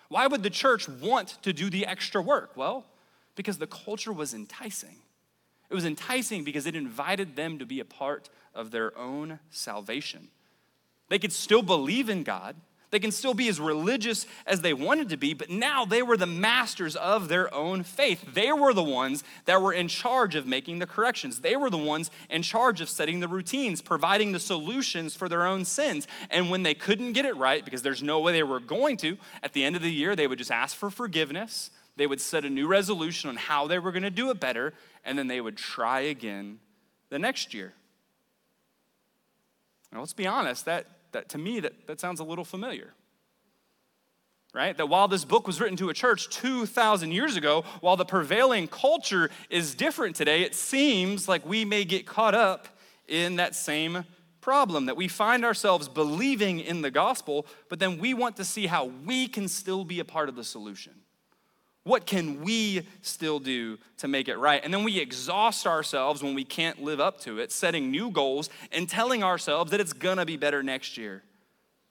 Why 0.08 0.28
would 0.28 0.44
the 0.44 0.50
church 0.50 0.88
want 0.88 1.38
to 1.42 1.52
do 1.52 1.70
the 1.70 1.86
extra 1.86 2.22
work? 2.22 2.56
Well, 2.56 2.86
because 3.36 3.58
the 3.58 3.68
culture 3.68 4.14
was 4.14 4.34
enticing. 4.34 4.98
It 5.70 5.76
was 5.76 5.86
enticing 5.86 6.44
because 6.44 6.66
it 6.66 6.76
invited 6.76 7.36
them 7.36 7.60
to 7.60 7.66
be 7.66 7.80
a 7.80 7.86
part 7.86 8.30
of 8.56 8.72
their 8.72 8.98
own 8.98 9.40
salvation. 9.50 10.30
They 11.10 11.20
could 11.20 11.34
still 11.34 11.62
believe 11.62 12.10
in 12.10 12.24
God. 12.24 12.56
They 12.92 13.00
can 13.00 13.12
still 13.12 13.36
be 13.36 13.50
as 13.50 13.60
religious 13.60 14.26
as 14.48 14.62
they 14.62 14.74
wanted 14.74 15.10
to 15.10 15.18
be, 15.18 15.36
but 15.36 15.50
now 15.50 15.86
they 15.86 16.02
were 16.02 16.18
the 16.18 16.26
masters 16.26 16.96
of 16.96 17.28
their 17.28 17.54
own 17.54 17.84
faith. 17.84 18.34
They 18.34 18.52
were 18.52 18.74
the 18.74 18.84
ones 18.84 19.24
that 19.46 19.62
were 19.62 19.74
in 19.74 19.88
charge 19.88 20.34
of 20.34 20.48
making 20.48 20.80
the 20.80 20.88
corrections. 20.88 21.42
They 21.42 21.56
were 21.56 21.70
the 21.70 21.78
ones 21.78 22.10
in 22.32 22.42
charge 22.42 22.82
of 22.82 22.90
setting 22.90 23.20
the 23.20 23.28
routines, 23.28 23.84
providing 23.84 24.32
the 24.32 24.40
solutions 24.40 25.16
for 25.16 25.30
their 25.30 25.46
own 25.46 25.66
sins. 25.66 26.08
And 26.32 26.50
when 26.50 26.64
they 26.64 26.74
couldn't 26.74 27.14
get 27.14 27.26
it 27.26 27.38
right, 27.38 27.64
because 27.64 27.84
there's 27.84 28.02
no 28.02 28.20
way 28.22 28.34
they 28.34 28.44
were 28.44 28.60
going 28.60 28.98
to, 28.98 29.18
at 29.44 29.54
the 29.54 29.64
end 29.64 29.76
of 29.76 29.84
the 29.84 29.92
year, 29.92 30.16
they 30.16 30.26
would 30.26 30.40
just 30.40 30.52
ask 30.52 30.76
for 30.76 30.90
forgiveness. 30.90 31.70
They 31.96 32.08
would 32.08 32.22
set 32.22 32.44
a 32.44 32.50
new 32.50 32.66
resolution 32.66 33.30
on 33.30 33.36
how 33.36 33.68
they 33.68 33.78
were 33.78 33.92
going 33.92 34.04
to 34.04 34.10
do 34.10 34.32
it 34.32 34.40
better, 34.40 34.74
and 35.06 35.16
then 35.18 35.28
they 35.28 35.42
would 35.42 35.58
try 35.58 36.00
again 36.00 36.60
the 37.10 37.20
next 37.20 37.54
year. 37.54 37.74
Now, 39.92 40.00
let's 40.00 40.14
be 40.14 40.26
honest, 40.26 40.66
that 40.66 40.86
that 41.12 41.30
to 41.30 41.38
me 41.38 41.60
that, 41.60 41.88
that 41.88 42.00
sounds 42.00 42.20
a 42.20 42.24
little 42.24 42.46
familiar 42.46 42.94
right? 44.54 44.76
That 44.78 44.88
while 44.88 45.08
this 45.08 45.26
book 45.26 45.46
was 45.46 45.62
written 45.62 45.78
to 45.78 45.90
a 45.90 45.94
church 45.94 46.30
2000 46.30 47.12
years 47.12 47.36
ago 47.36 47.64
while 47.82 47.96
the 47.96 48.06
prevailing 48.06 48.68
culture 48.68 49.30
is 49.50 49.76
different 49.76 50.16
today 50.16 50.42
it 50.42 50.56
seems 50.56 51.28
like 51.28 51.46
we 51.46 51.66
may 51.66 51.86
get 51.86 52.06
caught 52.06 52.36
up 52.36 52.68
in 53.08 53.36
that 53.38 53.56
same 53.56 54.06
problem 54.42 54.86
that 54.86 54.98
we 54.98 55.08
find 55.08 55.44
ourselves 55.44 55.88
believing 55.88 56.60
in 56.60 56.82
the 56.82 56.92
gospel 56.92 57.46
but 57.70 57.80
then 57.80 58.00
we 58.00 58.14
want 58.14 58.38
to 58.38 58.46
see 58.46 58.68
how 58.68 58.86
we 59.06 59.28
can 59.28 59.48
still 59.48 59.84
be 59.84 60.00
a 60.00 60.06
part 60.06 60.30
of 60.30 60.36
the 60.36 60.44
solution 60.44 60.94
what 61.90 62.06
can 62.06 62.44
we 62.44 62.84
still 63.02 63.40
do 63.40 63.80
to 63.98 64.08
make 64.08 64.28
it 64.28 64.38
right? 64.38 64.64
And 64.64 64.72
then 64.72 64.84
we 64.84 65.00
exhaust 65.00 65.66
ourselves 65.66 66.22
when 66.22 66.36
we 66.36 66.44
can't 66.44 66.84
live 66.84 67.00
up 67.00 67.20
to 67.22 67.40
it, 67.40 67.52
setting 67.52 67.90
new 67.90 68.12
goals 68.12 68.52
and 68.72 68.88
telling 68.88 69.24
ourselves 69.24 69.72
that 69.72 69.80
it's 69.80 69.94
gonna 69.94 70.24
be 70.24 70.38
better 70.38 70.62
next 70.62 70.98
year. 70.98 71.24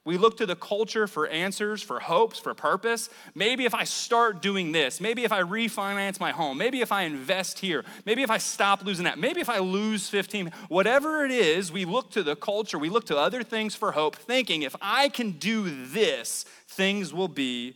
We 0.05 0.17
look 0.17 0.37
to 0.37 0.45
the 0.45 0.55
culture 0.55 1.05
for 1.05 1.27
answers, 1.27 1.83
for 1.83 1.99
hopes, 1.99 2.39
for 2.39 2.53
purpose. 2.53 3.09
Maybe 3.35 3.65
if 3.65 3.75
I 3.75 3.83
start 3.83 4.41
doing 4.41 4.71
this, 4.71 5.01
maybe 5.01 5.25
if 5.25 5.33
I 5.33 5.41
refinance 5.41 6.17
my 6.17 6.31
home, 6.31 6.57
maybe 6.57 6.79
if 6.79 6.93
I 6.93 7.01
invest 7.01 7.59
here, 7.59 7.83
maybe 8.05 8.23
if 8.23 8.31
I 8.31 8.37
stop 8.37 8.85
losing 8.85 9.03
that, 9.03 9.19
maybe 9.19 9.41
if 9.41 9.49
I 9.49 9.59
lose 9.59 10.07
15, 10.07 10.53
whatever 10.69 11.25
it 11.25 11.31
is, 11.31 11.73
we 11.73 11.83
look 11.83 12.09
to 12.11 12.23
the 12.23 12.37
culture, 12.37 12.79
we 12.79 12.89
look 12.89 13.05
to 13.07 13.17
other 13.17 13.43
things 13.43 13.75
for 13.75 13.91
hope, 13.91 14.15
thinking 14.15 14.61
if 14.61 14.77
I 14.81 15.09
can 15.09 15.31
do 15.31 15.85
this, 15.87 16.45
things 16.69 17.13
will 17.13 17.27
be 17.27 17.75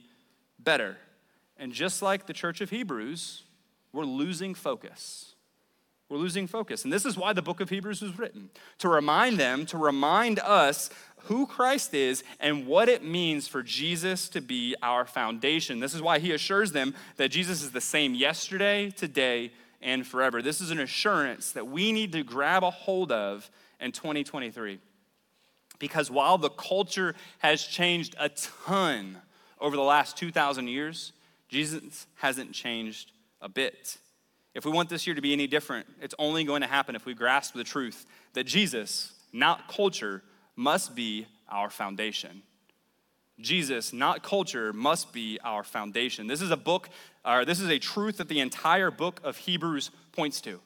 better. 0.58 0.96
And 1.58 1.72
just 1.72 2.02
like 2.02 2.26
the 2.26 2.34
church 2.34 2.62
of 2.62 2.70
Hebrews, 2.70 3.44
we're 3.92 4.06
losing 4.06 4.54
focus. 4.54 5.36
We're 6.10 6.18
losing 6.18 6.48
focus. 6.48 6.84
And 6.84 6.92
this 6.92 7.06
is 7.06 7.18
why 7.18 7.34
the 7.34 7.42
book 7.42 7.60
of 7.60 7.70
Hebrews 7.70 8.02
was 8.02 8.18
written 8.18 8.50
to 8.80 8.90
remind 8.90 9.38
them, 9.38 9.66
to 9.68 9.78
remind 9.78 10.40
us 10.40 10.90
who 11.24 11.48
Christ 11.48 11.94
is 11.94 12.24
and 12.40 12.68
what 12.68 12.90
it 12.90 13.04
means 13.04 13.48
for 13.48 13.64
Jesus 13.64 14.28
to 14.30 14.42
be 14.42 14.76
our 14.82 15.06
foundation. 15.06 15.80
This 15.80 15.94
is 15.94 16.02
why 16.02 16.20
he 16.20 16.34
assures 16.34 16.72
them 16.72 16.94
that 17.16 17.30
Jesus 17.30 17.64
is 17.64 17.72
the 17.72 17.82
same 17.82 18.14
yesterday, 18.14 18.90
today, 18.92 19.52
and 19.82 20.06
forever. 20.06 20.42
This 20.42 20.62
is 20.62 20.72
an 20.72 20.80
assurance 20.80 21.52
that 21.54 21.68
we 21.68 21.92
need 21.92 22.12
to 22.12 22.24
grab 22.24 22.64
a 22.64 22.72
hold 22.72 23.12
of 23.12 23.50
in 23.80 23.92
2023. 23.92 24.80
Because 25.80 26.12
while 26.12 26.38
the 26.38 26.50
culture 26.50 27.16
has 27.40 27.64
changed 27.64 28.16
a 28.20 28.30
ton 28.30 29.18
over 29.60 29.76
the 29.76 29.82
last 29.82 30.18
2,000 30.18 30.68
years, 30.68 31.14
Jesus 31.54 32.08
hasn't 32.16 32.52
changed 32.52 33.12
a 33.40 33.48
bit. 33.48 33.98
If 34.56 34.66
we 34.66 34.72
want 34.72 34.90
this 34.90 35.06
year 35.06 35.16
to 35.16 35.22
be 35.22 35.34
any 35.34 35.46
different, 35.46 35.86
it's 36.02 36.16
only 36.18 36.44
going 36.44 36.62
to 36.62 36.68
happen 36.68 36.96
if 36.96 37.06
we 37.06 37.14
grasp 37.14 37.54
the 37.54 37.64
truth 37.64 38.08
that 38.34 38.46
Jesus, 38.46 39.14
not 39.32 39.68
culture, 39.68 40.24
must 40.56 40.96
be 40.96 41.28
our 41.48 41.70
foundation. 41.70 42.42
Jesus, 43.40 43.94
not 43.94 44.24
culture, 44.24 44.74
must 44.74 45.14
be 45.14 45.40
our 45.44 45.64
foundation. 45.64 46.26
This 46.26 46.42
is 46.42 46.50
a 46.50 46.58
book, 46.58 46.90
or 47.24 47.46
this 47.46 47.60
is 47.60 47.70
a 47.70 47.78
truth 47.78 48.18
that 48.18 48.30
the 48.30 48.40
entire 48.40 48.90
book 48.90 49.22
of 49.24 49.38
Hebrews 49.38 49.92
points 50.12 50.42
to. 50.42 50.60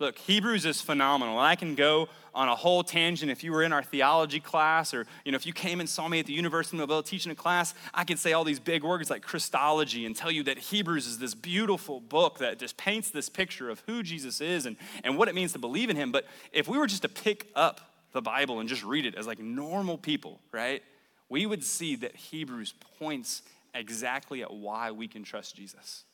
Look, 0.00 0.18
Hebrews 0.18 0.64
is 0.64 0.80
phenomenal. 0.80 1.38
And 1.38 1.46
I 1.46 1.54
can 1.54 1.74
go 1.74 2.08
on 2.34 2.48
a 2.48 2.56
whole 2.56 2.82
tangent. 2.82 3.30
If 3.30 3.44
you 3.44 3.52
were 3.52 3.62
in 3.62 3.72
our 3.72 3.82
theology 3.82 4.40
class, 4.40 4.94
or 4.94 5.06
you 5.26 5.32
know, 5.32 5.36
if 5.36 5.44
you 5.44 5.52
came 5.52 5.78
and 5.78 5.88
saw 5.88 6.08
me 6.08 6.18
at 6.20 6.26
the 6.26 6.32
University 6.32 6.78
of 6.78 6.88
Mobile 6.88 7.02
teaching 7.02 7.30
a 7.30 7.34
class, 7.34 7.74
I 7.92 8.04
could 8.04 8.18
say 8.18 8.32
all 8.32 8.42
these 8.42 8.58
big 8.58 8.82
words 8.82 9.10
like 9.10 9.22
Christology 9.22 10.06
and 10.06 10.16
tell 10.16 10.30
you 10.30 10.42
that 10.44 10.58
Hebrews 10.58 11.06
is 11.06 11.18
this 11.18 11.34
beautiful 11.34 12.00
book 12.00 12.38
that 12.38 12.58
just 12.58 12.78
paints 12.78 13.10
this 13.10 13.28
picture 13.28 13.68
of 13.68 13.82
who 13.86 14.02
Jesus 14.02 14.40
is 14.40 14.64
and, 14.64 14.76
and 15.04 15.18
what 15.18 15.28
it 15.28 15.34
means 15.34 15.52
to 15.52 15.58
believe 15.58 15.90
in 15.90 15.96
him. 15.96 16.12
But 16.12 16.24
if 16.50 16.66
we 16.66 16.78
were 16.78 16.86
just 16.86 17.02
to 17.02 17.08
pick 17.08 17.48
up 17.54 17.82
the 18.12 18.22
Bible 18.22 18.58
and 18.58 18.68
just 18.68 18.82
read 18.82 19.04
it 19.04 19.14
as 19.14 19.26
like 19.26 19.38
normal 19.38 19.98
people, 19.98 20.40
right? 20.50 20.82
We 21.28 21.44
would 21.44 21.62
see 21.62 21.94
that 21.96 22.16
Hebrews 22.16 22.72
points 22.98 23.42
exactly 23.74 24.42
at 24.42 24.52
why 24.52 24.92
we 24.92 25.08
can 25.08 25.24
trust 25.24 25.56
Jesus. 25.56 26.04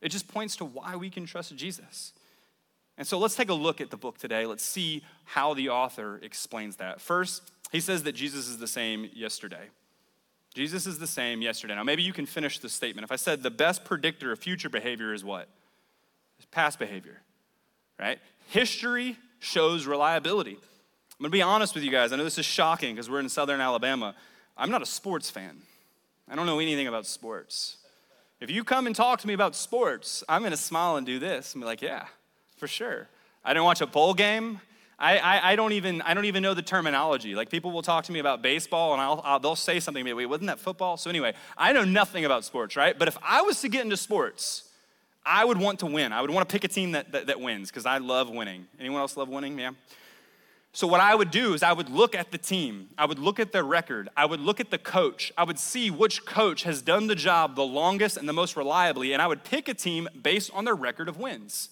It 0.00 0.10
just 0.10 0.26
points 0.28 0.56
to 0.56 0.64
why 0.64 0.96
we 0.96 1.08
can 1.08 1.24
trust 1.24 1.54
Jesus. 1.56 2.12
And 2.98 3.06
so 3.06 3.18
let's 3.18 3.36
take 3.36 3.48
a 3.48 3.54
look 3.54 3.80
at 3.80 3.90
the 3.90 3.96
book 3.96 4.18
today. 4.18 4.44
Let's 4.44 4.64
see 4.64 5.04
how 5.24 5.54
the 5.54 5.68
author 5.70 6.18
explains 6.22 6.76
that. 6.76 7.00
First, 7.00 7.42
he 7.70 7.80
says 7.80 8.02
that 8.02 8.12
Jesus 8.12 8.48
is 8.48 8.58
the 8.58 8.66
same 8.66 9.08
yesterday. 9.14 9.68
Jesus 10.52 10.86
is 10.86 10.98
the 10.98 11.06
same 11.06 11.40
yesterday. 11.40 11.76
Now, 11.76 11.84
maybe 11.84 12.02
you 12.02 12.12
can 12.12 12.26
finish 12.26 12.58
the 12.58 12.68
statement. 12.68 13.04
If 13.04 13.12
I 13.12 13.16
said 13.16 13.44
the 13.44 13.50
best 13.50 13.84
predictor 13.84 14.32
of 14.32 14.40
future 14.40 14.68
behavior 14.68 15.14
is 15.14 15.24
what? 15.24 15.48
It's 16.38 16.46
past 16.50 16.80
behavior, 16.80 17.20
right? 18.00 18.18
History 18.48 19.16
shows 19.38 19.86
reliability. 19.86 20.54
I'm 20.54 21.22
gonna 21.22 21.30
be 21.30 21.42
honest 21.42 21.74
with 21.74 21.84
you 21.84 21.90
guys. 21.90 22.12
I 22.12 22.16
know 22.16 22.24
this 22.24 22.38
is 22.38 22.46
shocking 22.46 22.94
because 22.94 23.08
we're 23.08 23.20
in 23.20 23.28
southern 23.28 23.60
Alabama. 23.60 24.14
I'm 24.56 24.70
not 24.70 24.82
a 24.82 24.86
sports 24.86 25.30
fan, 25.30 25.62
I 26.28 26.34
don't 26.34 26.46
know 26.46 26.58
anything 26.58 26.88
about 26.88 27.06
sports. 27.06 27.76
If 28.40 28.50
you 28.50 28.62
come 28.62 28.86
and 28.86 28.94
talk 28.94 29.20
to 29.20 29.26
me 29.26 29.34
about 29.34 29.54
sports, 29.54 30.22
I'm 30.28 30.42
gonna 30.42 30.56
smile 30.56 30.96
and 30.96 31.06
do 31.06 31.18
this 31.18 31.54
and 31.54 31.62
be 31.62 31.66
like, 31.66 31.82
yeah, 31.82 32.06
for 32.58 32.66
sure. 32.66 33.08
I 33.44 33.52
didn't 33.54 33.64
watch 33.64 33.80
a 33.80 33.86
bowl 33.86 34.14
game. 34.14 34.60
I, 34.98 35.18
I, 35.18 35.52
I, 35.52 35.56
don't 35.56 35.72
even 35.72 36.02
I 36.02 36.12
don't 36.12 36.24
even 36.24 36.42
know 36.42 36.54
the 36.54 36.62
terminology. 36.62 37.36
Like 37.36 37.50
people 37.50 37.70
will 37.70 37.82
talk 37.82 38.04
to 38.04 38.12
me 38.12 38.18
about 38.18 38.42
baseball 38.42 38.92
and 38.92 39.00
I'll, 39.00 39.22
I'll 39.24 39.38
they'll 39.38 39.56
say 39.56 39.78
something 39.78 40.04
to 40.04 40.04
me. 40.04 40.12
Wait, 40.12 40.26
wasn't 40.26 40.48
that 40.48 40.58
football? 40.58 40.96
So 40.96 41.08
anyway, 41.08 41.34
I 41.56 41.72
know 41.72 41.84
nothing 41.84 42.24
about 42.24 42.44
sports, 42.44 42.74
right? 42.74 42.98
But 42.98 43.06
if 43.06 43.16
I 43.22 43.42
was 43.42 43.60
to 43.60 43.68
get 43.68 43.84
into 43.84 43.96
sports, 43.96 44.68
I 45.24 45.44
would 45.44 45.58
want 45.58 45.78
to 45.80 45.86
win. 45.86 46.12
I 46.12 46.20
would 46.20 46.30
want 46.30 46.48
to 46.48 46.52
pick 46.52 46.64
a 46.64 46.68
team 46.68 46.92
that 46.92 47.12
that, 47.12 47.28
that 47.28 47.40
wins 47.40 47.70
because 47.70 47.86
I 47.86 47.98
love 47.98 48.28
winning. 48.28 48.66
Anyone 48.80 49.00
else 49.00 49.16
love 49.16 49.28
winning? 49.28 49.56
Yeah. 49.56 49.70
So, 50.72 50.86
what 50.86 51.00
I 51.00 51.14
would 51.14 51.30
do 51.30 51.54
is 51.54 51.62
I 51.62 51.72
would 51.72 51.88
look 51.88 52.14
at 52.14 52.30
the 52.30 52.38
team, 52.38 52.90
I 52.98 53.06
would 53.06 53.18
look 53.18 53.40
at 53.40 53.52
their 53.52 53.64
record, 53.64 54.10
I 54.16 54.26
would 54.26 54.40
look 54.40 54.60
at 54.60 54.70
the 54.70 54.78
coach, 54.78 55.32
I 55.36 55.44
would 55.44 55.58
see 55.58 55.90
which 55.90 56.24
coach 56.26 56.62
has 56.64 56.82
done 56.82 57.06
the 57.06 57.14
job 57.14 57.56
the 57.56 57.64
longest 57.64 58.16
and 58.16 58.28
the 58.28 58.32
most 58.32 58.56
reliably, 58.56 59.12
and 59.12 59.22
I 59.22 59.26
would 59.26 59.44
pick 59.44 59.68
a 59.68 59.74
team 59.74 60.08
based 60.22 60.50
on 60.52 60.64
their 60.64 60.74
record 60.74 61.08
of 61.08 61.18
wins. 61.18 61.70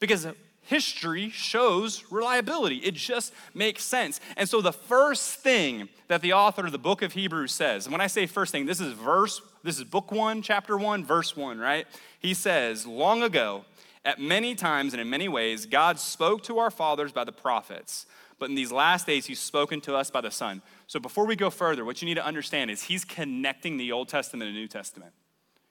Because 0.00 0.26
history 0.68 1.30
shows 1.30 2.04
reliability. 2.10 2.76
It 2.76 2.94
just 2.94 3.32
makes 3.54 3.82
sense. 3.82 4.20
And 4.36 4.46
so 4.46 4.60
the 4.60 4.72
first 4.72 5.40
thing 5.40 5.88
that 6.08 6.20
the 6.20 6.34
author 6.34 6.66
of 6.66 6.72
the 6.72 6.78
book 6.78 7.00
of 7.00 7.14
Hebrews 7.14 7.52
says, 7.52 7.86
and 7.86 7.92
when 7.92 8.02
I 8.02 8.06
say 8.06 8.26
first 8.26 8.52
thing, 8.52 8.66
this 8.66 8.80
is 8.80 8.92
verse, 8.92 9.40
this 9.62 9.78
is 9.78 9.84
book 9.84 10.12
one, 10.12 10.42
chapter 10.42 10.76
one, 10.76 11.04
verse 11.04 11.34
one, 11.34 11.58
right? 11.58 11.86
He 12.18 12.34
says, 12.34 12.86
Long 12.86 13.22
ago, 13.22 13.64
at 14.04 14.20
many 14.20 14.54
times 14.54 14.92
and 14.92 15.00
in 15.00 15.08
many 15.08 15.28
ways, 15.28 15.64
God 15.64 15.98
spoke 15.98 16.42
to 16.44 16.58
our 16.58 16.70
fathers 16.70 17.12
by 17.12 17.24
the 17.24 17.32
prophets, 17.32 18.06
but 18.38 18.50
in 18.50 18.54
these 18.54 18.70
last 18.70 19.06
days, 19.06 19.24
He's 19.24 19.40
spoken 19.40 19.80
to 19.82 19.96
us 19.96 20.10
by 20.10 20.20
the 20.20 20.30
Son. 20.30 20.60
So 20.86 21.00
before 21.00 21.26
we 21.26 21.34
go 21.34 21.48
further, 21.48 21.84
what 21.84 22.02
you 22.02 22.06
need 22.06 22.14
to 22.14 22.24
understand 22.24 22.70
is 22.70 22.82
He's 22.82 23.04
connecting 23.04 23.78
the 23.78 23.92
Old 23.92 24.08
Testament 24.08 24.48
and 24.48 24.56
New 24.56 24.68
Testament. 24.68 25.12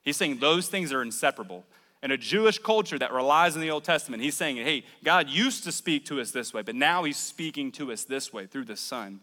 He's 0.02 0.18
saying 0.18 0.40
those 0.40 0.70
things 0.70 0.92
are 0.92 1.04
inseparable 1.04 1.66
in 2.04 2.12
a 2.12 2.18
Jewish 2.18 2.60
culture 2.60 3.00
that 3.00 3.12
relies 3.12 3.56
on 3.56 3.62
the 3.62 3.72
Old 3.72 3.84
Testament, 3.84 4.22
he's 4.22 4.36
saying, 4.36 4.58
hey, 4.58 4.84
God 5.04 5.30
used 5.30 5.64
to 5.64 5.72
speak 5.72 6.06
to 6.06 6.22
us 6.22 6.32
this 6.32 6.54
way, 6.54 6.62
but 6.62 6.76
now 6.76 7.04
he's 7.04 7.18
speaking 7.18 7.72
to 7.74 7.92
us 7.92 8.04
this 8.04 8.32
way 8.32 8.46
through 8.46 8.66
the 8.66 8.78
Son. 8.78 9.20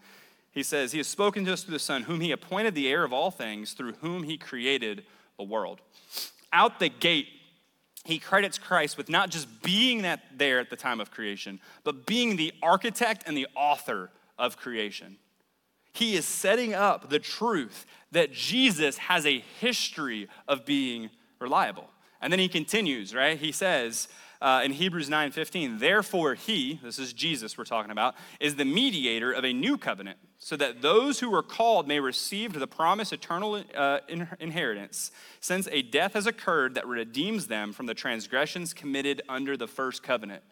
He 0.54 0.62
says, 0.62 0.92
He 0.92 0.98
has 0.98 1.08
spoken 1.08 1.44
to 1.44 1.52
us 1.52 1.64
through 1.64 1.72
the 1.72 1.80
Son, 1.80 2.02
whom 2.02 2.20
he 2.20 2.30
appointed 2.30 2.74
the 2.74 2.88
heir 2.88 3.02
of 3.04 3.12
all 3.12 3.32
things, 3.32 3.72
through 3.72 3.94
whom 3.94 4.22
he 4.22 4.38
created 4.38 5.04
the 5.36 5.44
world. 5.44 5.80
Out 6.52 6.78
the 6.78 6.88
gate, 6.88 7.26
he 8.04 8.18
credits 8.18 8.56
Christ 8.56 8.96
with 8.96 9.08
not 9.08 9.30
just 9.30 9.62
being 9.62 10.02
that 10.02 10.20
there 10.36 10.60
at 10.60 10.70
the 10.70 10.76
time 10.76 11.00
of 11.00 11.10
creation, 11.10 11.58
but 11.82 12.06
being 12.06 12.36
the 12.36 12.52
architect 12.62 13.24
and 13.26 13.36
the 13.36 13.48
author 13.56 14.10
of 14.38 14.56
creation. 14.56 15.16
He 15.92 16.14
is 16.14 16.24
setting 16.24 16.74
up 16.74 17.10
the 17.10 17.18
truth 17.18 17.86
that 18.12 18.32
Jesus 18.32 18.98
has 18.98 19.26
a 19.26 19.42
history 19.60 20.28
of 20.46 20.64
being 20.64 21.10
reliable. 21.40 21.88
And 22.24 22.32
then 22.32 22.40
he 22.40 22.48
continues, 22.48 23.14
right? 23.14 23.38
He 23.38 23.52
says 23.52 24.08
uh, 24.40 24.62
in 24.64 24.72
Hebrews 24.72 25.10
9:15, 25.10 25.78
"Therefore 25.78 26.34
he, 26.34 26.80
this 26.82 26.98
is 26.98 27.12
Jesus 27.12 27.58
we're 27.58 27.64
talking 27.64 27.90
about, 27.90 28.14
is 28.40 28.54
the 28.54 28.64
mediator 28.64 29.30
of 29.30 29.44
a 29.44 29.52
new 29.52 29.76
covenant, 29.76 30.16
so 30.38 30.56
that 30.56 30.80
those 30.80 31.20
who 31.20 31.28
were 31.28 31.42
called 31.42 31.86
may 31.86 32.00
receive 32.00 32.54
the 32.54 32.66
promised 32.66 33.12
eternal 33.12 33.62
uh, 33.74 33.98
inheritance, 34.40 35.12
since 35.40 35.68
a 35.70 35.82
death 35.82 36.14
has 36.14 36.26
occurred 36.26 36.74
that 36.76 36.86
redeems 36.86 37.46
them 37.48 37.74
from 37.74 37.84
the 37.84 37.94
transgressions 37.94 38.72
committed 38.72 39.20
under 39.28 39.54
the 39.54 39.68
first 39.68 40.02
covenant." 40.02 40.42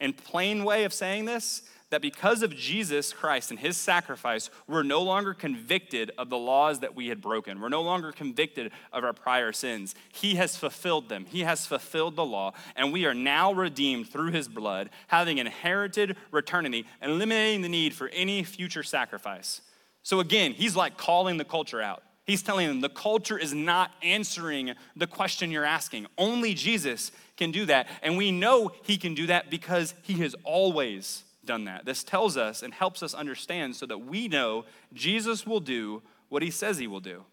In 0.00 0.14
plain 0.14 0.64
way 0.64 0.84
of 0.84 0.94
saying 0.94 1.26
this, 1.26 1.62
that 1.92 2.00
because 2.00 2.42
of 2.42 2.56
Jesus 2.56 3.12
Christ 3.12 3.50
and 3.50 3.60
his 3.60 3.76
sacrifice, 3.76 4.48
we're 4.66 4.82
no 4.82 5.02
longer 5.02 5.34
convicted 5.34 6.10
of 6.16 6.30
the 6.30 6.38
laws 6.38 6.80
that 6.80 6.96
we 6.96 7.08
had 7.08 7.20
broken. 7.20 7.60
We're 7.60 7.68
no 7.68 7.82
longer 7.82 8.12
convicted 8.12 8.72
of 8.94 9.04
our 9.04 9.12
prior 9.12 9.52
sins. 9.52 9.94
He 10.10 10.36
has 10.36 10.56
fulfilled 10.56 11.10
them, 11.10 11.26
he 11.26 11.40
has 11.40 11.66
fulfilled 11.66 12.16
the 12.16 12.24
law, 12.24 12.54
and 12.76 12.94
we 12.94 13.04
are 13.04 13.12
now 13.12 13.52
redeemed 13.52 14.08
through 14.08 14.30
his 14.30 14.48
blood, 14.48 14.88
having 15.08 15.36
inherited 15.36 16.16
eternity, 16.32 16.86
eliminating 17.02 17.60
the 17.60 17.68
need 17.68 17.92
for 17.92 18.08
any 18.08 18.42
future 18.42 18.82
sacrifice. 18.82 19.60
So 20.02 20.18
again, 20.18 20.52
he's 20.52 20.74
like 20.74 20.96
calling 20.96 21.36
the 21.36 21.44
culture 21.44 21.82
out. 21.82 22.02
He's 22.24 22.42
telling 22.42 22.68
them 22.68 22.80
the 22.80 22.88
culture 22.88 23.36
is 23.36 23.52
not 23.52 23.90
answering 24.02 24.72
the 24.96 25.06
question 25.06 25.50
you're 25.50 25.64
asking. 25.64 26.06
Only 26.16 26.54
Jesus 26.54 27.12
can 27.36 27.50
do 27.50 27.66
that. 27.66 27.86
And 28.02 28.16
we 28.16 28.32
know 28.32 28.72
he 28.82 28.96
can 28.96 29.14
do 29.14 29.26
that 29.26 29.50
because 29.50 29.94
he 30.02 30.14
has 30.14 30.34
always 30.44 31.24
done 31.44 31.64
that. 31.64 31.84
This 31.84 32.04
tells 32.04 32.36
us 32.36 32.62
and 32.62 32.72
helps 32.72 33.02
us 33.02 33.14
understand 33.14 33.76
so 33.76 33.86
that 33.86 33.98
we 33.98 34.28
know 34.28 34.64
Jesus 34.92 35.46
will 35.46 35.60
do 35.60 36.02
what 36.28 36.42
he 36.42 36.50
says 36.50 36.78
he 36.78 36.86
will 36.86 37.00
do. 37.00 37.24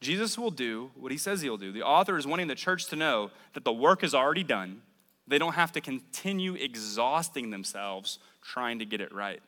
Jesus 0.00 0.38
will 0.38 0.50
do 0.50 0.90
what 0.94 1.12
he 1.12 1.18
says 1.18 1.42
he'll 1.42 1.58
do. 1.58 1.72
The 1.72 1.82
author 1.82 2.16
is 2.16 2.26
wanting 2.26 2.48
the 2.48 2.54
church 2.54 2.86
to 2.86 2.96
know 2.96 3.30
that 3.52 3.64
the 3.64 3.72
work 3.72 4.02
is 4.02 4.14
already 4.14 4.42
done. 4.42 4.80
They 5.26 5.38
don't 5.38 5.54
have 5.54 5.72
to 5.72 5.80
continue 5.80 6.54
exhausting 6.54 7.50
themselves 7.50 8.18
trying 8.42 8.78
to 8.78 8.86
get 8.86 9.00
it 9.00 9.14
right. 9.14 9.40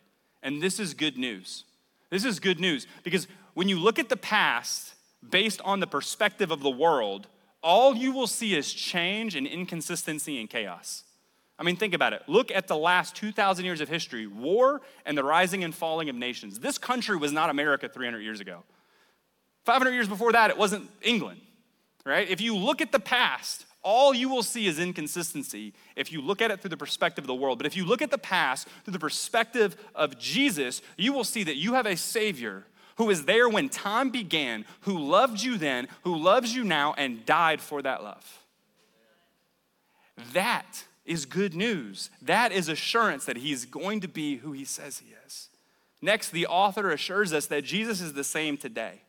And 0.43 0.63
this 0.63 0.79
is 0.79 0.93
good 0.93 1.17
news. 1.17 1.65
This 2.11 2.25
is 2.25 2.39
good 2.39 2.61
news 2.61 2.87
because 3.03 3.27
when 3.55 3.69
you 3.69 3.79
look 3.79 3.99
at 3.99 4.11
the 4.11 4.17
past 4.17 4.95
based 5.29 5.61
on 5.63 5.81
the 5.81 5.87
perspective 5.87 6.51
of 6.51 6.61
the 6.61 6.71
world, 6.71 7.27
all 7.63 7.97
you 7.97 8.13
will 8.13 8.27
see 8.27 8.55
is 8.55 8.73
change 8.73 9.35
and 9.35 9.47
inconsistency 9.47 10.39
and 10.39 10.51
chaos. 10.51 11.05
I 11.63 11.65
mean, 11.65 11.77
think 11.77 11.95
about 11.95 12.13
it. 12.13 12.25
Look 12.27 12.51
at 12.51 12.67
the 12.67 12.77
last 12.77 13.15
2,000 13.15 13.65
years 13.65 13.81
of 13.81 13.89
history 13.89 14.27
war 14.27 14.81
and 15.07 15.17
the 15.17 15.23
rising 15.23 15.63
and 15.63 15.73
falling 15.73 16.09
of 16.09 16.17
nations. 16.17 16.59
This 16.59 16.77
country 16.77 17.17
was 17.17 17.31
not 17.31 17.51
America 17.51 17.89
300 17.89 18.19
years 18.19 18.41
ago. 18.41 18.65
500 19.65 19.93
years 19.93 20.09
before 20.09 20.33
that, 20.33 20.51
it 20.51 20.59
wasn't 20.59 20.91
England, 21.03 21.41
right? 22.05 22.29
If 22.29 22.41
you 22.41 22.57
look 22.57 22.81
at 22.81 22.91
the 22.91 22.99
past, 22.99 23.65
all 23.81 24.13
you 24.13 24.29
will 24.29 24.43
see 24.43 24.67
is 24.67 24.81
inconsistency 24.81 25.73
if 25.95 26.11
you 26.11 26.21
look 26.21 26.43
at 26.43 26.51
it 26.51 26.59
through 26.59 26.71
the 26.71 26.77
perspective 26.77 27.23
of 27.23 27.29
the 27.29 27.35
world. 27.37 27.59
But 27.61 27.67
if 27.67 27.77
you 27.77 27.85
look 27.85 28.03
at 28.03 28.11
the 28.11 28.19
past 28.19 28.67
through 28.83 28.95
the 28.95 28.99
perspective 28.99 29.77
of 29.95 30.19
Jesus, 30.19 30.83
you 30.97 31.13
will 31.13 31.23
see 31.23 31.45
that 31.45 31.55
you 31.55 31.75
have 31.75 31.87
a 31.87 31.97
Savior 31.97 32.65
who 32.97 33.05
was 33.05 33.25
there 33.25 33.49
when 33.49 33.69
time 33.69 34.11
began, 34.11 34.65
who 34.81 34.99
loved 34.99 35.41
you 35.41 35.59
then, 35.59 35.87
who 36.03 36.17
loves 36.17 36.53
you 36.53 36.65
now, 36.65 36.93
and 36.99 37.25
died 37.25 37.61
for 37.61 37.83
that 37.83 38.03
love. 38.03 38.41
That 40.33 40.87
is 41.05 41.27
good 41.27 41.55
news. 41.55 42.11
That 42.21 42.53
is 42.53 42.69
assurance 42.69 43.25
that 43.25 43.39
he's 43.39 43.65
going 43.65 44.01
to 44.01 44.09
be 44.09 44.37
who 44.37 44.53
he 44.53 44.65
says 44.65 44.99
he 44.99 45.15
is. 45.27 45.49
Next, 46.01 46.31
the 46.31 46.47
author 46.47 46.91
assures 46.91 47.33
us 47.33 47.47
that 47.47 47.65
Jesus 47.65 48.01
is 48.01 48.13
the 48.13 48.25
same 48.25 48.57
today. 48.57 49.03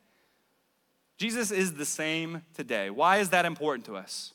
Jesus 1.17 1.51
is 1.51 1.73
the 1.73 1.85
same 1.85 2.43
today. 2.53 2.89
Why 2.89 3.17
is 3.17 3.29
that 3.29 3.45
important 3.45 3.85
to 3.85 3.95
us? 3.95 4.33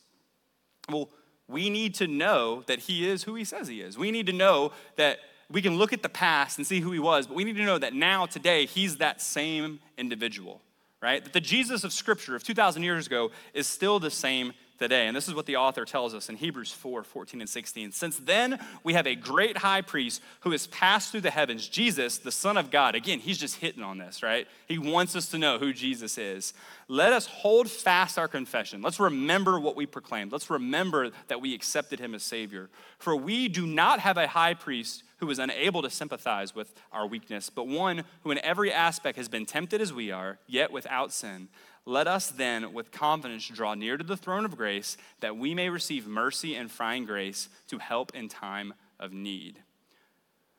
Well, 0.89 1.11
we 1.49 1.71
need 1.71 1.95
to 1.97 2.07
know 2.07 2.63
that 2.67 2.81
he 2.81 3.09
is 3.09 3.25
who 3.25 3.35
he 3.35 3.45
says 3.45 3.69
he 3.69 3.81
is. 3.81 3.97
We 3.99 4.11
need 4.11 4.27
to 4.27 4.33
know 4.33 4.73
that 4.97 5.19
we 5.51 5.63
can 5.63 5.79
look 5.79 5.93
at 5.93 6.03
the 6.03 6.09
past 6.09 6.59
and 6.59 6.67
see 6.67 6.81
who 6.81 6.93
he 6.93 6.99
was, 6.99 7.27
but 7.27 7.37
we 7.37 7.45
need 7.45 7.57
to 7.57 7.65
know 7.65 7.79
that 7.79 7.95
now, 7.95 8.27
today, 8.27 8.67
he's 8.67 8.99
that 8.99 9.23
same 9.23 9.81
individual, 9.97 10.61
right? 11.01 11.25
That 11.25 11.33
the 11.33 11.41
Jesus 11.41 11.85
of 11.85 11.93
Scripture 11.93 12.37
of 12.37 12.43
2,000 12.43 12.83
years 12.83 13.07
ago 13.07 13.31
is 13.55 13.67
still 13.67 13.99
the 13.99 14.11
same 14.11 14.53
today. 14.79 15.07
And 15.07 15.17
this 15.17 15.29
is 15.29 15.35
what 15.35 15.47
the 15.47 15.57
author 15.57 15.85
tells 15.85 16.15
us 16.15 16.29
in 16.29 16.37
Hebrews 16.37 16.73
4 16.73 17.03
14 17.03 17.41
and 17.41 17.51
16. 17.51 17.93
Since 17.93 18.19
then, 18.19 18.59
we 18.85 18.95
have 18.95 19.07
a 19.07 19.15
great 19.15 19.59
high 19.59 19.83
priest 19.83 20.23
who 20.41 20.53
has 20.53 20.67
passed 20.69 21.11
through 21.11 21.23
the 21.23 21.31
heavens, 21.31 21.69
Jesus, 21.69 22.19
the 22.19 22.33
Son 22.33 22.57
of 22.57 22.71
God. 22.71 22.95
Again, 22.95 23.19
he's 23.19 23.39
just 23.39 23.57
hitting 23.57 23.83
on 23.83 23.99
this, 23.99 24.23
right? 24.23 24.47
He 24.67 24.79
wants 24.79 25.17
us 25.17 25.29
to 25.31 25.39
know 25.39 25.59
who 25.59 25.73
Jesus 25.73 26.19
is. 26.19 26.55
Let 26.87 27.13
us 27.13 27.27
hold 27.27 27.71
fast 27.71 28.19
our 28.19 28.29
confession. 28.29 28.81
Let's 28.81 29.01
remember 29.01 29.61
what 29.61 29.77
we 29.77 29.87
proclaimed. 29.87 30.33
Let's 30.33 30.51
remember 30.51 31.11
that 31.29 31.41
we 31.41 31.55
accepted 31.55 32.01
him 32.01 32.15
as 32.15 32.23
Savior. 32.23 32.71
For 32.99 33.15
we 33.15 33.49
do 33.49 33.67
not 33.67 34.01
have 34.01 34.17
a 34.17 34.27
high 34.27 34.55
priest 34.55 35.03
who 35.19 35.31
is 35.31 35.39
unable 35.39 35.83
to 35.83 35.91
sympathize 35.91 36.55
with 36.55 36.73
our 36.93 37.07
weakness, 37.07 37.51
but 37.51 37.67
one 37.67 38.05
who 38.23 38.31
in 38.31 38.39
every 38.39 38.73
aspect 38.73 39.19
has 39.19 39.29
been 39.29 39.45
tempted 39.45 39.81
as 39.81 39.93
we 39.93 40.11
are, 40.13 40.39
yet 40.47 40.71
without 40.71 41.13
sin. 41.13 41.49
Let 41.89 42.07
us 42.07 42.29
then, 42.29 42.75
with 42.75 42.91
confidence, 42.91 43.49
draw 43.49 43.73
near 43.73 43.97
to 43.97 44.05
the 44.05 44.15
throne 44.15 44.45
of 44.45 44.59
grace 44.59 44.99
that 45.21 45.39
we 45.39 45.55
may 45.55 45.71
receive 45.71 46.07
mercy 46.07 46.55
and 46.55 46.71
find 46.71 47.07
grace 47.07 47.49
to 47.69 47.79
help 47.79 48.15
in 48.15 48.29
time 48.29 48.75
of 49.01 49.15
need. 49.15 49.61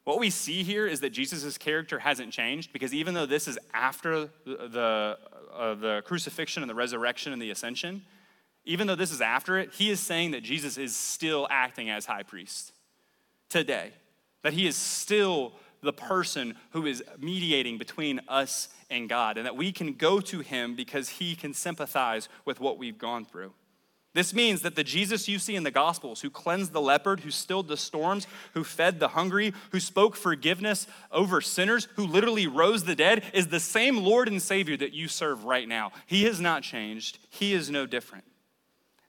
What 0.05 0.17
we 0.17 0.31
see 0.31 0.63
here 0.63 0.87
is 0.87 1.01
that 1.01 1.11
Jesus' 1.11 1.55
character 1.55 1.99
hasn't 1.99 2.33
changed 2.33 2.73
because 2.73 2.95
even 2.95 3.13
though 3.13 3.27
this 3.27 3.47
is 3.47 3.59
after 3.75 4.31
the, 4.43 5.19
uh, 5.55 5.75
the 5.75 6.01
crucifixion 6.03 6.63
and 6.63 6.69
the 6.69 6.73
resurrection 6.73 7.31
and 7.31 7.39
the 7.39 7.51
ascension, 7.51 8.01
even 8.65 8.87
though 8.87 8.95
this 8.95 9.11
is 9.11 9.21
after 9.21 9.59
it, 9.59 9.71
he 9.73 9.91
is 9.91 9.99
saying 9.99 10.31
that 10.31 10.41
Jesus 10.41 10.79
is 10.79 10.95
still 10.95 11.47
acting 11.51 11.91
as 11.91 12.07
high 12.07 12.23
priest 12.23 12.73
today, 13.49 13.91
that 14.41 14.53
he 14.53 14.65
is 14.65 14.75
still 14.75 15.53
the 15.81 15.93
person 15.93 16.55
who 16.71 16.85
is 16.85 17.03
mediating 17.19 17.77
between 17.77 18.21
us 18.27 18.69
and 18.89 19.07
God, 19.07 19.37
and 19.37 19.45
that 19.45 19.55
we 19.55 19.71
can 19.71 19.93
go 19.93 20.19
to 20.19 20.39
him 20.39 20.75
because 20.75 21.09
he 21.09 21.35
can 21.35 21.53
sympathize 21.53 22.27
with 22.45 22.59
what 22.59 22.77
we've 22.77 22.97
gone 22.97 23.25
through. 23.25 23.53
This 24.15 24.33
means 24.33 24.63
that 24.63 24.75
the 24.75 24.83
Jesus 24.83 25.27
you 25.27 25.37
see 25.37 25.55
in 25.55 25.63
the 25.63 25.69
Gospels, 25.69 26.21
who 26.21 26.31
cleansed 26.31 26.73
the 26.73 26.81
leopard, 26.81 27.19
who 27.19 27.29
stilled 27.29 27.67
the 27.67 27.77
storms, 27.77 28.25
who 28.55 28.63
fed 28.63 28.99
the 28.99 29.09
hungry, 29.09 29.53
who 29.71 29.79
spoke 29.79 30.15
forgiveness 30.15 30.87
over 31.11 31.41
sinners, 31.41 31.87
who 31.95 32.07
literally 32.07 32.47
rose 32.47 32.85
the 32.85 32.95
dead, 32.95 33.23
is 33.33 33.47
the 33.47 33.59
same 33.59 33.97
Lord 33.97 34.27
and 34.27 34.41
Savior 34.41 34.75
that 34.77 34.93
you 34.93 35.07
serve 35.07 35.45
right 35.45 35.67
now. 35.67 35.91
He 36.07 36.23
has 36.23 36.41
not 36.41 36.63
changed, 36.63 37.19
He 37.29 37.53
is 37.53 37.69
no 37.69 37.85
different. 37.85 38.23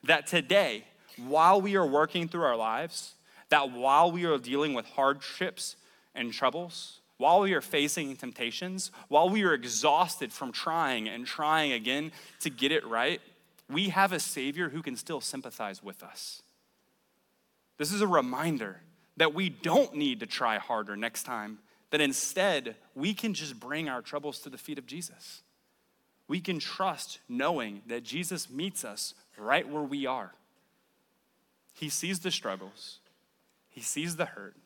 That 0.05 0.27
today, 0.27 0.85
while 1.17 1.61
we 1.62 1.77
are 1.77 1.87
working 1.87 2.29
through 2.29 2.45
our 2.45 2.57
lives, 2.57 3.15
that 3.49 3.73
while 3.73 4.12
we 4.12 4.27
are 4.27 4.39
dealing 4.39 4.75
with 4.75 4.87
hardships 4.87 5.77
and 6.14 6.33
troubles, 6.33 7.01
while 7.16 7.40
we 7.40 7.53
are 7.53 7.61
facing 7.61 8.16
temptations, 8.16 8.90
while 9.09 9.29
we 9.29 9.44
are 9.44 9.53
exhausted 9.53 10.33
from 10.33 10.53
trying 10.53 11.09
and 11.09 11.27
trying 11.27 11.73
again 11.73 12.12
to 12.40 12.49
get 12.49 12.73
it 12.73 12.87
right, 12.87 13.20
we 13.68 13.90
have 13.90 14.12
a 14.12 14.20
Savior 14.20 14.70
who 14.70 14.83
can 14.83 14.96
still 14.96 15.20
sympathize 15.20 15.83
with 15.83 16.03
us. 16.03 16.42
This 17.77 17.92
is 17.92 18.01
a 18.01 18.07
reminder 18.07 18.81
that 19.16 19.35
we 19.35 19.49
don't 19.49 19.94
need 19.94 20.20
to 20.20 20.27
try 20.27 20.59
harder 20.59 20.96
next 20.96 21.25
time, 21.25 21.59
that 21.90 22.01
instead 22.01 22.77
we 22.94 23.12
can 23.14 23.35
just 23.35 23.61
bring 23.61 23.88
our 23.88 24.03
troubles 24.03 24.40
to 24.40 24.51
the 24.51 24.59
feet 24.59 24.79
of 24.79 24.87
Jesus. 24.87 25.42
We 26.27 26.40
can 26.40 26.59
trust 26.59 27.18
knowing 27.29 27.83
that 27.87 28.03
Jesus 28.03 28.49
meets 28.49 28.85
us 28.85 29.14
right 29.37 29.68
where 29.68 29.83
we 29.83 30.07
are. 30.07 30.33
He 31.75 31.88
sees 31.88 32.20
the 32.20 32.31
struggles, 32.31 33.01
He 33.68 33.81
sees 33.81 34.16
the 34.16 34.27
hurt, 34.27 34.57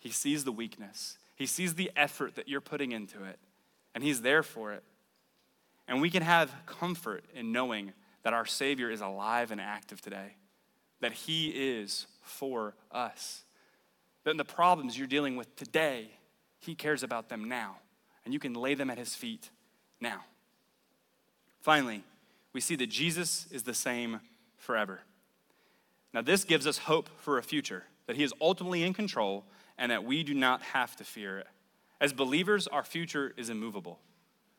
he 0.00 0.10
sees 0.10 0.44
the 0.44 0.52
weakness, 0.52 1.18
He 1.36 1.46
sees 1.46 1.74
the 1.74 1.90
effort 1.94 2.34
that 2.34 2.48
you're 2.48 2.60
putting 2.60 2.92
into 2.92 3.22
it, 3.24 3.38
and 3.94 4.02
He's 4.02 4.22
there 4.22 4.42
for 4.42 4.72
it. 4.72 4.82
And 5.86 6.00
we 6.00 6.10
can 6.10 6.22
have 6.22 6.52
comfort 6.66 7.24
in 7.34 7.52
knowing 7.52 7.92
that 8.22 8.32
our 8.32 8.46
Savior 8.46 8.90
is 8.90 9.00
alive 9.00 9.50
and 9.50 9.60
active 9.60 10.00
today, 10.00 10.36
that 11.00 11.12
He 11.12 11.48
is 11.48 12.06
for 12.22 12.74
us. 12.90 13.44
That 14.24 14.36
the 14.36 14.44
problems 14.44 14.98
you're 14.98 15.06
dealing 15.06 15.36
with 15.36 15.54
today, 15.56 16.10
He 16.58 16.74
cares 16.74 17.02
about 17.02 17.28
them 17.28 17.44
now, 17.44 17.76
and 18.24 18.32
you 18.32 18.40
can 18.40 18.54
lay 18.54 18.74
them 18.74 18.90
at 18.90 18.98
His 18.98 19.14
feet 19.14 19.50
now. 20.00 20.24
Finally, 21.60 22.04
we 22.54 22.60
see 22.60 22.76
that 22.76 22.88
Jesus 22.88 23.46
is 23.50 23.64
the 23.64 23.74
same 23.74 24.20
forever. 24.56 25.00
Now, 26.14 26.22
this 26.22 26.44
gives 26.44 26.66
us 26.66 26.78
hope 26.78 27.08
for 27.18 27.36
a 27.36 27.42
future, 27.42 27.84
that 28.06 28.16
He 28.16 28.22
is 28.22 28.32
ultimately 28.40 28.82
in 28.82 28.94
control 28.94 29.44
and 29.80 29.90
that 29.90 30.04
we 30.04 30.22
do 30.22 30.34
not 30.34 30.62
have 30.62 30.94
to 30.96 31.04
fear 31.04 31.38
it. 31.38 31.48
As 32.00 32.12
believers, 32.12 32.68
our 32.68 32.84
future 32.84 33.32
is 33.36 33.50
immovable. 33.50 33.98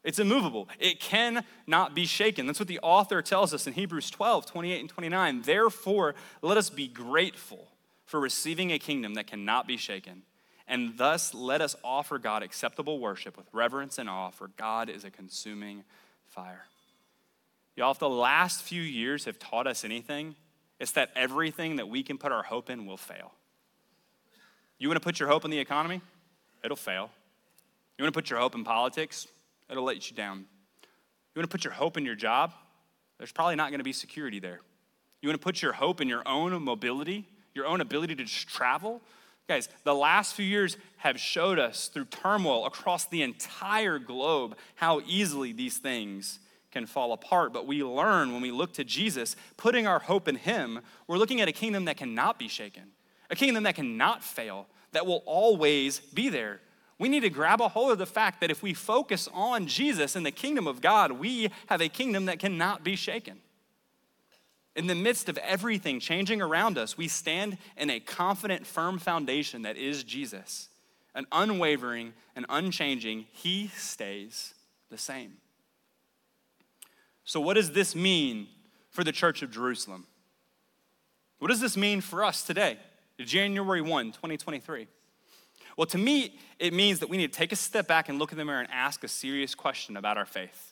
It's 0.04 0.20
immovable. 0.20 0.68
It 0.80 1.00
cannot 1.00 1.94
be 1.94 2.06
shaken. 2.06 2.48
That's 2.48 2.60
what 2.60 2.68
the 2.68 2.80
author 2.80 3.22
tells 3.22 3.54
us 3.54 3.68
in 3.68 3.74
Hebrews 3.74 4.10
12, 4.10 4.48
28 4.48 4.80
and 4.80 4.90
29. 4.90 5.42
Therefore, 5.44 6.16
let 6.42 6.58
us 6.58 6.72
be 6.72 6.88
grateful 6.88 7.68
for 8.06 8.20
receiving 8.20 8.72
a 8.72 8.80
kingdom 8.80 9.14
that 9.14 9.28
cannot 9.28 9.68
be 9.68 9.78
shaken. 9.78 10.24
And 10.68 10.98
thus, 10.98 11.34
let 11.34 11.62
us 11.62 11.76
offer 11.84 12.18
God 12.18 12.42
acceptable 12.42 13.00
worship 13.00 13.38
with 13.38 13.46
reverence 13.54 14.00
and 14.00 14.10
awe, 14.10 14.32
for 14.32 14.48
God 14.58 14.90
is 14.90 15.04
a 15.04 15.12
consuming 15.12 15.84
fire. 16.26 16.66
Y'all, 17.76 17.92
if 17.92 18.00
the 18.00 18.10
last 18.10 18.64
few 18.64 18.82
years 18.82 19.26
have 19.26 19.38
taught 19.38 19.68
us 19.68 19.86
anything, 19.86 20.36
it's 20.80 20.94
that 20.94 21.12
everything 21.16 21.76
that 21.76 21.90
we 21.90 22.02
can 22.02 22.18
put 22.18 22.32
our 22.32 22.44
hope 22.44 22.70
in 22.70 22.88
will 22.88 22.98
fail. 22.98 23.34
You 24.82 24.88
want 24.88 25.00
to 25.00 25.04
put 25.04 25.20
your 25.20 25.30
hope 25.30 25.46
in 25.46 25.52
the 25.52 25.60
economy? 25.60 26.02
It'll 26.64 26.76
fail. 26.76 27.12
You 28.00 28.04
want 28.04 28.16
to 28.16 28.18
put 28.18 28.32
your 28.32 28.40
hope 28.40 28.56
in 28.56 28.64
politics? 28.64 29.28
It'll 29.70 29.84
let 29.84 30.10
you 30.10 30.18
down. 30.18 30.40
You 30.40 31.40
want 31.40 31.48
to 31.48 31.54
put 31.54 31.64
your 31.64 31.74
hope 31.74 31.98
in 31.98 32.04
your 32.04 32.16
job? 32.16 32.52
There's 33.20 33.32
probably 33.32 33.56
not 33.56 33.70
going 33.70 33.80
to 33.80 33.84
be 33.84 33.94
security 33.94 34.40
there. 34.40 34.60
You 35.22 35.30
want 35.30 35.40
to 35.40 35.44
put 35.44 35.62
your 35.62 35.74
hope 35.74 36.02
in 36.02 36.08
your 36.08 36.28
own 36.28 36.60
mobility, 36.64 37.28
your 37.54 37.68
own 37.68 37.80
ability 37.80 38.16
to 38.16 38.24
just 38.24 38.48
travel? 38.48 39.04
Guys, 39.48 39.70
the 39.84 39.94
last 39.94 40.34
few 40.34 40.46
years 40.46 40.78
have 40.98 41.20
showed 41.20 41.60
us 41.60 41.88
through 41.88 42.06
turmoil 42.06 42.66
across 42.66 43.06
the 43.06 43.22
entire 43.22 44.00
globe 44.00 44.58
how 44.74 45.00
easily 45.06 45.52
these 45.52 45.78
things 45.78 46.40
can 46.72 46.88
fall 46.88 47.14
apart. 47.14 47.54
But 47.54 47.68
we 47.68 47.84
learn 47.84 48.34
when 48.34 48.42
we 48.42 48.50
look 48.50 48.74
to 48.74 48.84
Jesus, 48.84 49.36
putting 49.58 49.86
our 49.86 50.00
hope 50.00 50.28
in 50.28 50.38
Him, 50.38 50.80
we're 51.06 51.20
looking 51.20 51.40
at 51.40 51.48
a 51.48 51.52
kingdom 51.52 51.86
that 51.86 51.98
cannot 51.98 52.40
be 52.40 52.48
shaken 52.48 52.94
a 53.32 53.36
kingdom 53.36 53.64
that 53.64 53.76
cannot 53.76 54.24
fail, 54.24 54.68
that 54.92 55.08
will 55.08 55.24
always 55.26 56.00
be 56.00 56.30
there. 56.30 56.60
We 57.00 57.10
need 57.10 57.22
to 57.22 57.30
grab 57.30 57.62
a 57.62 57.70
hold 57.70 57.94
of 57.94 57.98
the 57.98 58.06
fact 58.06 58.42
that 58.42 58.52
if 58.52 58.62
we 58.62 58.76
focus 58.76 59.28
on 59.34 59.66
Jesus 59.66 60.16
and 60.16 60.24
the 60.24 60.32
kingdom 60.32 60.68
of 60.68 60.82
God, 60.82 61.14
we 61.14 61.50
have 61.68 61.82
a 61.82 61.90
kingdom 61.90 62.26
that 62.26 62.38
cannot 62.38 62.84
be 62.84 62.96
shaken. 62.96 63.40
In 64.76 64.88
the 64.88 64.96
midst 64.96 65.28
of 65.28 65.38
everything 65.40 66.00
changing 66.00 66.42
around 66.42 66.78
us, 66.78 66.98
we 66.98 67.08
stand 67.08 67.58
in 67.76 67.90
a 67.90 68.00
confident, 68.00 68.68
firm 68.68 69.00
foundation 69.00 69.64
that 69.64 69.78
is 69.78 70.04
Jesus. 70.04 70.70
An 71.16 71.26
unwavering 71.32 72.14
and 72.36 72.46
unchanging, 72.50 73.26
He 73.32 73.70
stays 73.70 74.54
the 74.90 74.98
same. 74.98 75.38
So, 77.24 77.42
what 77.42 77.56
does 77.56 77.72
this 77.72 77.96
mean 77.96 78.48
for 78.92 79.04
the 79.04 79.12
church 79.12 79.42
of 79.42 79.52
Jerusalem? 79.52 80.06
What 81.40 81.50
does 81.50 81.60
this 81.60 81.76
mean 81.76 82.02
for 82.02 82.24
us 82.24 82.44
today? 82.44 82.78
January 83.24 83.82
1, 83.82 84.08
2023? 84.08 84.88
Well, 85.78 85.88
to 85.88 85.98
me, 85.98 86.36
it 86.60 86.74
means 86.74 87.00
that 87.00 87.10
we 87.10 87.18
need 87.18 87.32
to 87.32 87.38
take 87.38 87.52
a 87.52 87.56
step 87.56 87.88
back 87.88 88.10
and 88.10 88.20
look 88.20 88.32
in 88.32 88.38
the 88.38 88.46
mirror 88.46 88.60
and 88.60 88.70
ask 88.72 89.04
a 89.04 89.08
serious 89.08 89.56
question 89.56 89.98
about 89.98 90.18
our 90.18 90.26
faith. 90.26 90.72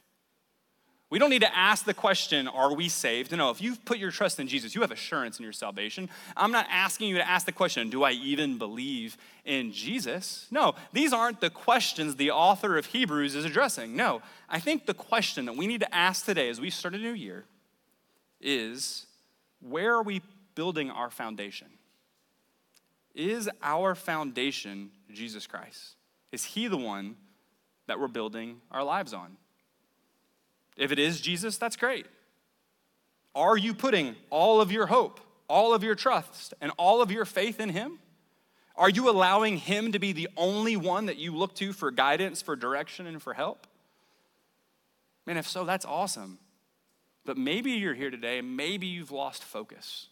We 1.09 1.17
don't 1.17 1.31
need 1.31 1.41
to 1.41 1.57
ask 1.57 1.85
the 1.85 1.93
question, 1.95 2.47
are 2.47 2.75
we 2.75 2.87
saved? 2.87 3.35
No, 3.35 3.49
if 3.49 3.61
you've 3.61 3.83
put 3.83 3.97
your 3.97 4.11
trust 4.11 4.39
in 4.39 4.47
Jesus, 4.47 4.75
you 4.75 4.81
have 4.81 4.91
assurance 4.91 5.39
in 5.39 5.43
your 5.43 5.53
salvation. 5.53 6.07
I'm 6.37 6.51
not 6.51 6.67
asking 6.69 7.09
you 7.09 7.17
to 7.17 7.27
ask 7.27 7.47
the 7.47 7.51
question, 7.51 7.89
do 7.89 8.03
I 8.03 8.11
even 8.11 8.59
believe 8.59 9.17
in 9.43 9.71
Jesus? 9.71 10.45
No, 10.51 10.75
these 10.93 11.11
aren't 11.11 11.41
the 11.41 11.49
questions 11.49 12.15
the 12.15 12.29
author 12.29 12.77
of 12.77 12.87
Hebrews 12.87 13.33
is 13.33 13.43
addressing. 13.43 13.95
No, 13.95 14.21
I 14.47 14.59
think 14.59 14.85
the 14.85 14.93
question 14.93 15.45
that 15.45 15.55
we 15.55 15.65
need 15.65 15.79
to 15.79 15.95
ask 15.95 16.25
today 16.25 16.47
as 16.47 16.61
we 16.61 16.69
start 16.69 16.93
a 16.93 16.99
new 16.99 17.13
year 17.13 17.45
is 18.39 19.07
where 19.61 19.95
are 19.95 20.03
we 20.03 20.21
building 20.53 20.91
our 20.91 21.09
foundation? 21.09 21.67
Is 23.19 23.49
our 23.61 23.95
foundation 23.95 24.91
Jesus 25.11 25.45
Christ? 25.45 25.97
Is 26.31 26.45
He 26.45 26.69
the 26.69 26.77
one 26.77 27.17
that 27.87 27.99
we're 27.99 28.07
building 28.07 28.61
our 28.71 28.81
lives 28.81 29.13
on? 29.13 29.35
If 30.77 30.93
it 30.93 30.99
is 30.99 31.19
Jesus, 31.19 31.57
that's 31.57 31.75
great. 31.75 32.05
Are 33.35 33.57
you 33.57 33.73
putting 33.73 34.15
all 34.29 34.61
of 34.61 34.71
your 34.71 34.85
hope, 34.85 35.19
all 35.49 35.73
of 35.73 35.83
your 35.83 35.95
trust, 35.95 36.53
and 36.61 36.71
all 36.77 37.01
of 37.01 37.11
your 37.11 37.25
faith 37.25 37.59
in 37.59 37.67
Him? 37.67 37.99
Are 38.77 38.89
you 38.89 39.09
allowing 39.09 39.57
Him 39.57 39.91
to 39.91 39.99
be 39.99 40.13
the 40.13 40.29
only 40.37 40.77
one 40.77 41.07
that 41.07 41.17
you 41.17 41.35
look 41.35 41.53
to 41.55 41.73
for 41.73 41.91
guidance, 41.91 42.41
for 42.41 42.55
direction, 42.55 43.05
and 43.05 43.21
for 43.21 43.33
help? 43.33 43.67
Man, 45.25 45.35
if 45.35 45.45
so, 45.45 45.65
that's 45.65 45.83
awesome. 45.83 46.39
But 47.25 47.37
maybe 47.37 47.71
you're 47.71 47.93
here 47.93 48.11
today 48.11 48.39
maybe 48.39 48.87
you've 48.87 49.11
lost 49.11 49.43
focus. 49.43 50.07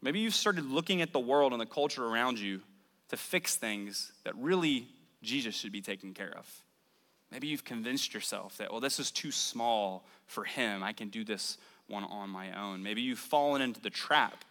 Maybe 0.00 0.20
you've 0.20 0.34
started 0.34 0.70
looking 0.70 1.02
at 1.02 1.12
the 1.12 1.20
world 1.20 1.52
and 1.52 1.60
the 1.60 1.66
culture 1.66 2.04
around 2.04 2.38
you 2.38 2.60
to 3.08 3.16
fix 3.16 3.56
things 3.56 4.12
that 4.24 4.34
really 4.36 4.88
Jesus 5.22 5.54
should 5.54 5.72
be 5.72 5.80
taking 5.80 6.14
care 6.14 6.32
of. 6.36 6.46
Maybe 7.30 7.48
you've 7.48 7.64
convinced 7.64 8.14
yourself 8.14 8.56
that, 8.58 8.70
well, 8.70 8.80
this 8.80 8.98
is 8.98 9.10
too 9.10 9.30
small 9.30 10.06
for 10.26 10.44
him. 10.44 10.82
I 10.82 10.92
can 10.92 11.08
do 11.08 11.24
this 11.24 11.58
one 11.88 12.04
on 12.04 12.30
my 12.30 12.58
own. 12.58 12.82
Maybe 12.82 13.02
you've 13.02 13.18
fallen 13.18 13.60
into 13.60 13.80
the 13.80 13.90
trap 13.90 14.44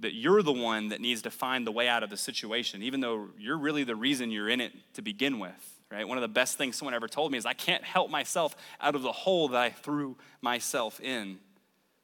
that 0.00 0.14
you're 0.14 0.42
the 0.42 0.52
one 0.52 0.88
that 0.88 1.00
needs 1.00 1.22
to 1.22 1.30
find 1.30 1.66
the 1.66 1.72
way 1.72 1.88
out 1.88 2.02
of 2.02 2.10
the 2.10 2.16
situation, 2.16 2.82
even 2.82 3.00
though 3.00 3.28
you're 3.38 3.56
really 3.56 3.84
the 3.84 3.94
reason 3.94 4.30
you're 4.30 4.48
in 4.48 4.60
it 4.60 4.72
to 4.94 5.02
begin 5.02 5.38
with, 5.38 5.80
right? 5.90 6.06
One 6.06 6.18
of 6.18 6.22
the 6.22 6.28
best 6.28 6.58
things 6.58 6.76
someone 6.76 6.94
ever 6.94 7.08
told 7.08 7.30
me 7.30 7.38
is 7.38 7.46
I 7.46 7.52
can't 7.52 7.84
help 7.84 8.10
myself 8.10 8.56
out 8.80 8.96
of 8.96 9.02
the 9.02 9.12
hole 9.12 9.48
that 9.48 9.60
I 9.60 9.70
threw 9.70 10.16
myself 10.40 11.00
in. 11.00 11.38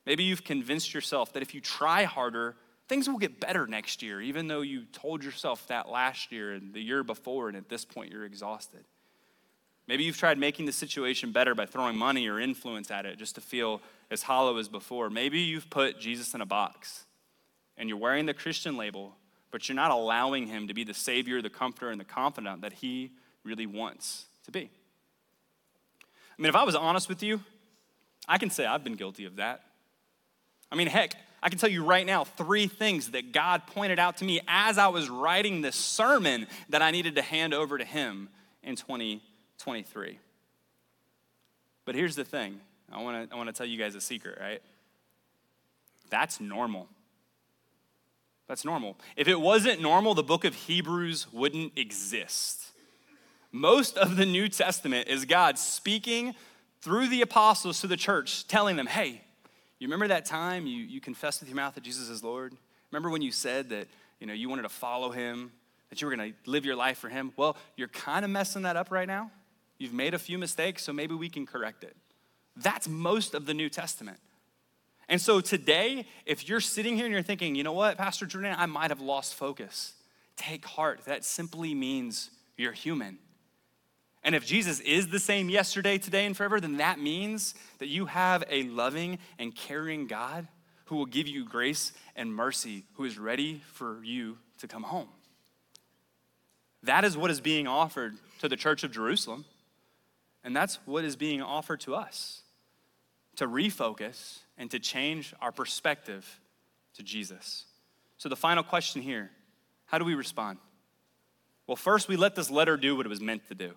Maybe 0.09 0.25
you've 0.25 0.43
convinced 0.43 0.95
yourself 0.95 1.35
that 1.35 1.43
if 1.43 1.55
you 1.55 1.61
try 1.61 2.05
harder, 2.05 2.57
things 2.89 3.11
will 3.11 3.19
get 3.19 3.41
better 3.41 3.67
next 3.67 4.03
year, 4.03 4.23
even 4.23 4.49
though 4.49 4.63
you 4.63 4.87
told 4.87 5.23
yourself 5.23 5.67
that 5.67 5.91
last 5.91 6.33
year 6.33 6.55
and 6.55 6.73
the 6.73 6.81
year 6.81 7.05
before, 7.05 7.49
and 7.49 7.59
at 7.59 7.69
this 7.69 7.85
point 7.85 8.11
you're 8.11 8.25
exhausted. 8.25 8.87
Maybe 9.87 10.05
you've 10.05 10.17
tried 10.17 10.39
making 10.39 10.65
the 10.65 10.73
situation 10.73 11.31
better 11.31 11.55
by 11.55 11.67
throwing 11.67 11.95
money 11.95 12.27
or 12.27 12.41
influence 12.41 12.91
at 12.91 13.05
it 13.05 13.19
just 13.19 13.35
to 13.35 13.43
feel 13.43 13.83
as 14.11 14.23
hollow 14.23 14.57
as 14.57 14.67
before. 14.67 15.11
Maybe 15.11 15.41
you've 15.41 15.69
put 15.69 16.01
Jesus 16.01 16.33
in 16.33 16.41
a 16.41 16.47
box 16.47 17.05
and 17.77 17.87
you're 17.87 17.99
wearing 17.99 18.25
the 18.25 18.33
Christian 18.33 18.79
label, 18.79 19.15
but 19.51 19.69
you're 19.69 19.77
not 19.77 19.91
allowing 19.91 20.47
him 20.47 20.69
to 20.69 20.75
be 20.75 20.85
the 20.85 20.95
Savior, 20.95 21.43
the 21.43 21.51
Comforter, 21.51 21.91
and 21.91 22.01
the 22.01 22.07
confidant 22.07 22.63
that 22.63 22.73
he 22.73 23.13
really 23.45 23.67
wants 23.67 24.25
to 24.47 24.51
be. 24.51 24.71
I 26.01 26.43
mean, 26.43 26.49
if 26.49 26.57
I 26.57 26.65
was 26.65 26.75
honest 26.75 27.11
with 27.11 27.23
you, 27.23 27.43
I 28.27 28.39
can 28.39 28.49
say 28.49 28.65
I've 28.65 28.83
been 28.83 28.97
guilty 28.97 29.27
of 29.27 29.37
that. 29.37 29.65
I 30.71 30.77
mean, 30.77 30.87
heck, 30.87 31.15
I 31.43 31.49
can 31.49 31.59
tell 31.59 31.71
you 31.71 31.85
right 31.85 32.05
now 32.05 32.25
three 32.25 32.67
things 32.67 33.13
that 33.13 33.33
God 33.33 33.67
pointed 33.67 33.99
out 33.99 34.19
to 34.19 34.25
me 34.25 34.41
as 34.49 34.77
I 34.79 34.89
was 34.89 35.09
writing 35.09 35.63
this 35.63 35.77
sermon 35.77 36.47
that 36.69 36.83
I 36.83 36.91
needed 36.91 37.15
to 37.17 37.23
hand 37.23 37.55
over 37.55 37.79
to 37.79 37.85
Him 37.85 38.29
in 38.63 38.77
2023. 38.77 40.19
But 41.85 41.95
here's 41.95 42.17
the 42.17 42.25
thing 42.25 42.61
I 42.93 43.03
wanna, 43.03 43.29
I 43.31 43.37
wanna 43.37 43.53
tell 43.53 43.67
you 43.67 43.79
guys 43.79 43.95
a 43.95 44.01
secret, 44.01 44.39
right? 44.41 44.61
That's 46.11 46.41
normal. 46.41 46.89
That's 48.49 48.65
normal. 48.65 48.97
If 49.17 49.29
it 49.29 49.41
wasn't 49.41 49.81
normal, 49.81 50.15
the 50.15 50.23
book 50.23 50.45
of 50.45 50.55
Hebrews 50.55 51.33
wouldn't 51.33 51.73
exist. 51.77 52.73
Most 53.53 53.97
of 53.97 54.17
the 54.17 54.27
New 54.27 54.49
Testament 54.49 55.09
is 55.09 55.25
God 55.25 55.59
speaking 55.59 56.35
through 56.81 57.09
the 57.09 57.23
apostles 57.23 57.81
to 57.81 57.87
the 57.87 57.97
church, 57.97 58.47
telling 58.49 58.77
them, 58.77 58.87
hey, 58.87 59.23
you 59.79 59.87
remember 59.87 60.09
that 60.09 60.25
time 60.25 60.67
you, 60.67 60.83
you 60.83 61.01
confessed 61.01 61.41
with 61.41 61.49
your 61.49 61.57
mouth 61.57 61.75
that 61.75 61.85
Jesus 61.85 62.09
is 62.09 62.23
Lord? 62.25 62.55
Remember 62.91 63.11
when 63.11 63.23
you 63.23 63.33
said 63.33 63.71
that 63.71 63.87
you 64.21 64.27
know 64.27 64.33
you 64.33 64.49
wanted 64.49 64.63
to 64.63 64.69
follow 64.69 65.11
him, 65.11 65.53
that 65.91 66.01
you 66.01 66.07
were 66.07 66.17
gonna 66.17 66.33
live 66.47 66.65
your 66.65 66.77
life 66.77 66.99
for 66.99 67.09
him? 67.09 67.33
Well, 67.37 67.57
you're 67.77 67.89
kind 67.89 68.25
of 68.25 68.31
messing 68.31 68.63
that 68.63 68.77
up 68.77 68.91
right 68.91 69.07
now. 69.07 69.31
You've 69.79 69.93
made 69.93 70.15
a 70.15 70.19
few 70.19 70.39
mistakes, 70.39 70.83
so 70.83 70.93
maybe 70.93 71.15
we 71.15 71.29
can 71.29 71.47
correct 71.47 71.85
it. 71.85 71.97
That's 72.57 72.89
most 72.89 73.35
of 73.35 73.47
the 73.47 73.55
New 73.55 73.69
Testament. 73.69 74.19
And 75.09 75.21
so 75.21 75.41
today, 75.41 76.07
if 76.27 76.49
you're 76.49 76.61
sitting 76.61 76.97
here 76.97 77.07
and 77.07 77.15
you're 77.15 77.23
thinking, 77.23 77.55
you 77.55 77.63
know 77.63 77.73
what, 77.73 77.97
Pastor 77.97 78.27
Jordan, 78.27 78.55
I 78.59 78.67
might 78.67 78.91
have 78.91 79.01
lost 79.01 79.35
focus, 79.35 79.95
take 80.37 80.67
heart. 80.67 81.05
That 81.07 81.25
simply 81.25 81.75
means 81.75 82.31
you're 82.57 82.73
human. 82.73 83.19
And 84.29 84.35
if 84.35 84.45
Jesus 84.45 84.81
is 84.81 85.09
the 85.09 85.19
same 85.19 85.49
yesterday, 85.49 85.97
today, 85.97 86.27
and 86.27 86.37
forever, 86.37 86.61
then 86.61 86.77
that 86.77 87.01
means 87.01 87.55
that 87.79 87.87
you 87.87 88.05
have 88.05 88.45
a 88.51 88.65
loving 88.65 89.21
and 89.39 89.55
caring 89.55 90.07
God 90.07 90.47
who 90.85 90.97
will 90.97 91.07
give 91.07 91.27
you 91.27 91.47
grace 91.47 91.95
and 92.15 92.35
mercy, 92.35 92.85
who 92.97 93.07
is 93.07 93.19
ready 93.19 93.63
for 93.73 94.05
you 94.05 94.37
to 94.59 94.69
come 94.69 94.83
home. 94.83 95.09
That 96.83 97.07
is 97.07 97.17
what 97.17 97.31
is 97.31 97.41
being 97.41 97.67
offered 97.67 98.19
to 98.41 98.51
the 98.51 98.57
church 98.57 98.85
of 98.85 98.93
Jerusalem. 98.93 99.47
And 100.45 100.55
that's 100.55 100.79
what 100.85 101.07
is 101.07 101.17
being 101.17 101.41
offered 101.41 101.81
to 101.81 101.95
us 101.95 102.43
to 103.37 103.49
refocus 103.49 104.41
and 104.59 104.71
to 104.73 104.79
change 104.79 105.33
our 105.41 105.53
perspective 105.53 106.39
to 106.97 107.03
Jesus. 107.03 107.65
So, 108.19 108.29
the 108.29 108.37
final 108.37 108.63
question 108.63 109.01
here 109.01 109.31
how 109.87 109.97
do 109.97 110.05
we 110.05 110.15
respond? 110.15 110.59
Well, 111.67 111.77
first, 111.77 112.09
we 112.09 112.19
let 112.19 112.35
this 112.35 112.51
letter 112.51 112.77
do 112.77 112.95
what 112.95 113.07
it 113.07 113.09
was 113.09 113.23
meant 113.23 113.49
to 113.49 113.55
do. 113.55 113.73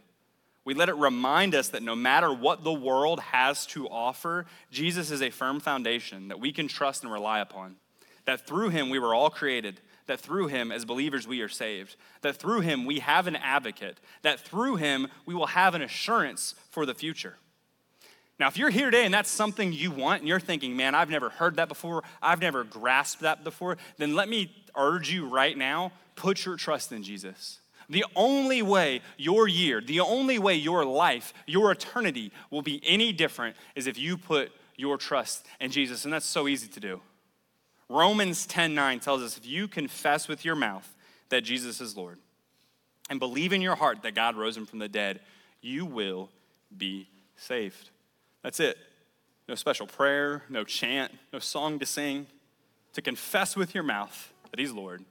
We 0.64 0.74
let 0.74 0.90
it 0.90 0.96
remind 0.96 1.56
us 1.56 1.70
that 1.70 1.84
no 1.84 1.96
matter 1.96 2.32
what 2.32 2.64
the 2.64 2.74
world 2.74 3.20
has 3.20 3.66
to 3.68 3.88
offer, 3.90 4.46
Jesus 4.70 5.10
is 5.10 5.22
a 5.22 5.32
firm 5.32 5.60
foundation 5.60 6.28
that 6.28 6.40
we 6.40 6.52
can 6.52 6.68
trust 6.68 7.04
and 7.04 7.12
rely 7.12 7.40
upon. 7.40 7.78
That 8.26 8.46
through 8.46 8.70
him 8.70 8.90
we 8.90 9.00
were 9.00 9.16
all 9.16 9.32
created, 9.32 9.82
that 10.06 10.20
through 10.20 10.48
him, 10.48 10.72
as 10.72 10.86
believers, 10.86 11.28
we 11.28 11.42
are 11.42 11.50
saved, 11.50 11.96
that 12.22 12.36
through 12.36 12.62
him 12.62 12.86
we 12.86 13.00
have 13.00 13.26
an 13.26 13.36
advocate, 13.36 14.00
that 14.22 14.40
through 14.40 14.76
him 14.76 15.08
we 15.26 15.34
will 15.34 15.48
have 15.48 15.74
an 15.74 15.82
assurance 15.82 16.54
for 16.70 16.86
the 16.86 16.94
future. 16.94 17.38
Now, 18.38 18.48
if 18.48 18.58
you're 18.58 18.70
here 18.70 18.90
today 18.90 19.06
and 19.06 19.14
that's 19.14 19.30
something 19.30 19.72
you 19.72 19.92
want 19.92 20.22
and 20.22 20.28
you're 20.28 20.40
thinking, 20.40 20.76
man, 20.76 20.96
I've 20.96 21.10
never 21.10 21.30
heard 21.30 21.56
that 21.56 21.70
before, 21.70 22.04
I've 22.22 22.42
never 22.42 22.64
grasped 22.64 23.22
that 23.22 23.44
before, 23.44 23.78
then 23.98 24.16
let 24.16 24.30
me 24.30 24.52
urge 24.76 25.12
you 25.12 25.28
right 25.28 25.58
now 25.58 25.92
put 26.16 26.46
your 26.46 26.56
trust 26.56 26.92
in 26.92 27.04
Jesus. 27.04 27.61
The 27.92 28.06
only 28.16 28.62
way 28.62 29.02
your 29.18 29.50
year, 29.50 29.82
the 29.82 30.00
only 30.00 30.40
way 30.40 30.56
your 30.56 30.86
life, 30.86 31.34
your 31.46 31.72
eternity 31.74 32.32
will 32.50 32.62
be 32.62 32.82
any 32.86 33.12
different 33.12 33.58
is 33.76 33.86
if 33.86 34.00
you 34.00 34.18
put 34.18 34.54
your 34.78 34.98
trust 34.98 35.46
in 35.60 35.72
Jesus. 35.72 36.06
And 36.06 36.14
that's 36.14 36.26
so 36.26 36.48
easy 36.48 36.70
to 36.70 36.80
do. 36.80 37.02
Romans 37.90 38.46
10 38.46 38.74
9 38.74 39.02
tells 39.02 39.22
us 39.22 39.38
if 39.38 39.46
you 39.46 39.68
confess 39.68 40.30
with 40.30 40.46
your 40.46 40.56
mouth 40.56 40.96
that 41.30 41.42
Jesus 41.42 41.82
is 41.82 41.98
Lord 41.98 42.18
and 43.10 43.20
believe 43.20 43.52
in 43.52 43.62
your 43.62 43.76
heart 43.76 44.04
that 44.04 44.16
God 44.16 44.38
rose 44.38 44.56
him 44.56 44.66
from 44.66 44.80
the 44.80 44.88
dead, 44.88 45.20
you 45.60 45.86
will 45.86 46.30
be 46.76 47.10
saved. 47.36 47.90
That's 48.42 48.62
it. 48.62 48.78
No 49.50 49.56
special 49.56 49.86
prayer, 49.86 50.44
no 50.48 50.64
chant, 50.64 51.12
no 51.34 51.40
song 51.40 51.78
to 51.80 51.86
sing. 51.86 52.28
To 52.94 53.02
confess 53.02 53.58
with 53.58 53.76
your 53.76 53.84
mouth 53.84 54.32
that 54.50 54.60
he's 54.60 54.72
Lord, 54.72 55.04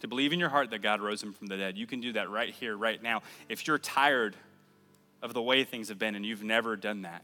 to 0.00 0.08
believe 0.08 0.32
in 0.32 0.38
your 0.38 0.48
heart 0.48 0.70
that 0.70 0.82
God 0.82 1.00
rose 1.00 1.22
him 1.22 1.32
from 1.32 1.48
the 1.48 1.56
dead. 1.56 1.76
You 1.76 1.86
can 1.86 2.00
do 2.00 2.12
that 2.12 2.30
right 2.30 2.50
here, 2.50 2.76
right 2.76 3.02
now. 3.02 3.22
If 3.48 3.66
you're 3.66 3.78
tired 3.78 4.36
of 5.22 5.34
the 5.34 5.42
way 5.42 5.64
things 5.64 5.88
have 5.88 5.98
been 5.98 6.14
and 6.14 6.24
you've 6.24 6.44
never 6.44 6.76
done 6.76 7.02
that, 7.02 7.22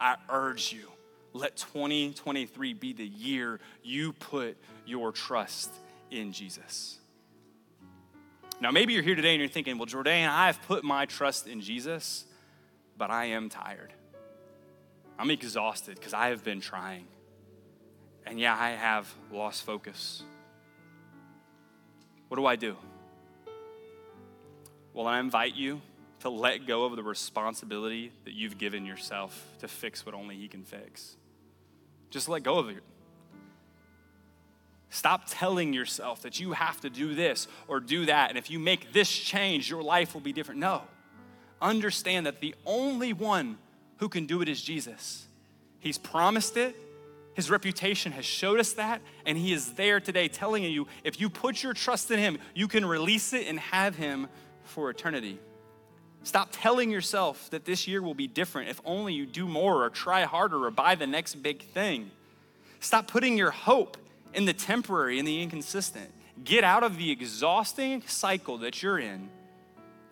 I 0.00 0.16
urge 0.28 0.72
you 0.72 0.88
let 1.34 1.56
2023 1.56 2.72
be 2.74 2.92
the 2.92 3.04
year 3.04 3.58
you 3.82 4.12
put 4.12 4.56
your 4.86 5.12
trust 5.12 5.70
in 6.10 6.32
Jesus. 6.32 6.98
Now, 8.60 8.70
maybe 8.70 8.92
you're 8.92 9.02
here 9.02 9.16
today 9.16 9.32
and 9.32 9.40
you're 9.40 9.48
thinking, 9.48 9.76
well, 9.76 9.86
Jordan, 9.86 10.28
I've 10.28 10.62
put 10.62 10.84
my 10.84 11.06
trust 11.06 11.48
in 11.48 11.60
Jesus, 11.60 12.24
but 12.96 13.10
I 13.10 13.26
am 13.26 13.48
tired. 13.48 13.92
I'm 15.18 15.30
exhausted 15.30 15.96
because 15.96 16.14
I 16.14 16.28
have 16.28 16.44
been 16.44 16.60
trying. 16.60 17.06
And 18.24 18.38
yeah, 18.38 18.56
I 18.56 18.70
have 18.70 19.12
lost 19.32 19.64
focus. 19.64 20.22
What 22.34 22.40
do 22.40 22.46
I 22.46 22.56
do? 22.56 22.76
Well, 24.92 25.06
I 25.06 25.20
invite 25.20 25.54
you 25.54 25.80
to 26.18 26.28
let 26.28 26.66
go 26.66 26.84
of 26.84 26.96
the 26.96 27.02
responsibility 27.04 28.10
that 28.24 28.34
you've 28.34 28.58
given 28.58 28.84
yourself 28.84 29.40
to 29.60 29.68
fix 29.68 30.04
what 30.04 30.16
only 30.16 30.34
He 30.34 30.48
can 30.48 30.64
fix. 30.64 31.14
Just 32.10 32.28
let 32.28 32.42
go 32.42 32.58
of 32.58 32.70
it. 32.70 32.82
Stop 34.90 35.26
telling 35.28 35.72
yourself 35.72 36.22
that 36.22 36.40
you 36.40 36.54
have 36.54 36.80
to 36.80 36.90
do 36.90 37.14
this 37.14 37.46
or 37.68 37.78
do 37.78 38.06
that. 38.06 38.30
And 38.30 38.36
if 38.36 38.50
you 38.50 38.58
make 38.58 38.92
this 38.92 39.08
change, 39.08 39.70
your 39.70 39.84
life 39.84 40.12
will 40.12 40.20
be 40.20 40.32
different. 40.32 40.58
No. 40.58 40.82
Understand 41.62 42.26
that 42.26 42.40
the 42.40 42.56
only 42.66 43.12
one 43.12 43.58
who 43.98 44.08
can 44.08 44.26
do 44.26 44.42
it 44.42 44.48
is 44.48 44.60
Jesus. 44.60 45.28
He's 45.78 45.98
promised 45.98 46.56
it. 46.56 46.74
His 47.34 47.50
reputation 47.50 48.12
has 48.12 48.24
showed 48.24 48.60
us 48.60 48.72
that, 48.74 49.02
and 49.26 49.36
He 49.36 49.52
is 49.52 49.72
there 49.74 50.00
today 50.00 50.28
telling 50.28 50.62
you 50.64 50.86
if 51.02 51.20
you 51.20 51.28
put 51.28 51.62
your 51.62 51.74
trust 51.74 52.10
in 52.10 52.18
Him, 52.18 52.38
you 52.54 52.68
can 52.68 52.86
release 52.86 53.32
it 53.32 53.46
and 53.48 53.58
have 53.58 53.96
Him 53.96 54.28
for 54.62 54.88
eternity. 54.88 55.38
Stop 56.22 56.48
telling 56.52 56.90
yourself 56.90 57.50
that 57.50 57.64
this 57.64 57.86
year 57.86 58.00
will 58.00 58.14
be 58.14 58.26
different 58.26 58.70
if 58.70 58.80
only 58.84 59.12
you 59.12 59.26
do 59.26 59.46
more 59.46 59.84
or 59.84 59.90
try 59.90 60.22
harder 60.22 60.64
or 60.64 60.70
buy 60.70 60.94
the 60.94 61.06
next 61.06 61.34
big 61.42 61.62
thing. 61.62 62.10
Stop 62.80 63.08
putting 63.08 63.36
your 63.36 63.50
hope 63.50 63.98
in 64.32 64.46
the 64.46 64.52
temporary 64.52 65.18
and 65.18 65.28
the 65.28 65.42
inconsistent. 65.42 66.10
Get 66.42 66.64
out 66.64 66.82
of 66.82 66.96
the 66.96 67.10
exhausting 67.10 68.02
cycle 68.06 68.58
that 68.58 68.82
you're 68.82 68.98
in 68.98 69.28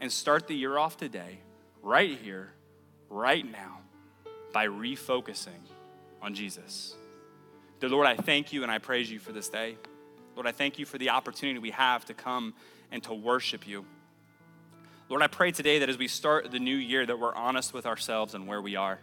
and 0.01 0.13
start 0.13 0.49
the 0.49 0.55
year 0.55 0.77
off 0.77 0.97
today, 0.97 1.39
right 1.83 2.19
here, 2.19 2.53
right 3.09 3.51
now, 3.51 3.79
by 4.53 4.67
refocusing 4.67 5.61
on 6.21 6.35
Jesus. 6.35 6.95
Dear 7.83 7.91
Lord, 7.91 8.07
I 8.07 8.15
thank 8.15 8.53
you 8.53 8.63
and 8.63 8.71
I 8.71 8.79
praise 8.79 9.11
you 9.11 9.19
for 9.19 9.33
this 9.33 9.49
day. 9.49 9.77
Lord, 10.37 10.47
I 10.47 10.53
thank 10.53 10.79
you 10.79 10.87
for 10.87 10.99
the 10.99 11.11
opportunity 11.11 11.59
we 11.59 11.73
have 11.73 12.05
to 12.05 12.15
come 12.15 12.55
and 12.93 13.03
to 13.03 13.13
worship 13.13 13.67
you. 13.67 13.85
Lord, 15.09 15.21
I 15.21 15.27
pray 15.27 15.51
today 15.51 15.81
that 15.81 15.89
as 15.89 15.99
we 15.99 16.07
start 16.07 16.53
the 16.53 16.61
new 16.61 16.77
year, 16.77 17.05
that 17.05 17.19
we're 17.19 17.35
honest 17.35 17.75
with 17.75 17.85
ourselves 17.85 18.35
and 18.35 18.47
where 18.47 18.63
we 18.63 18.77
are. 18.77 19.01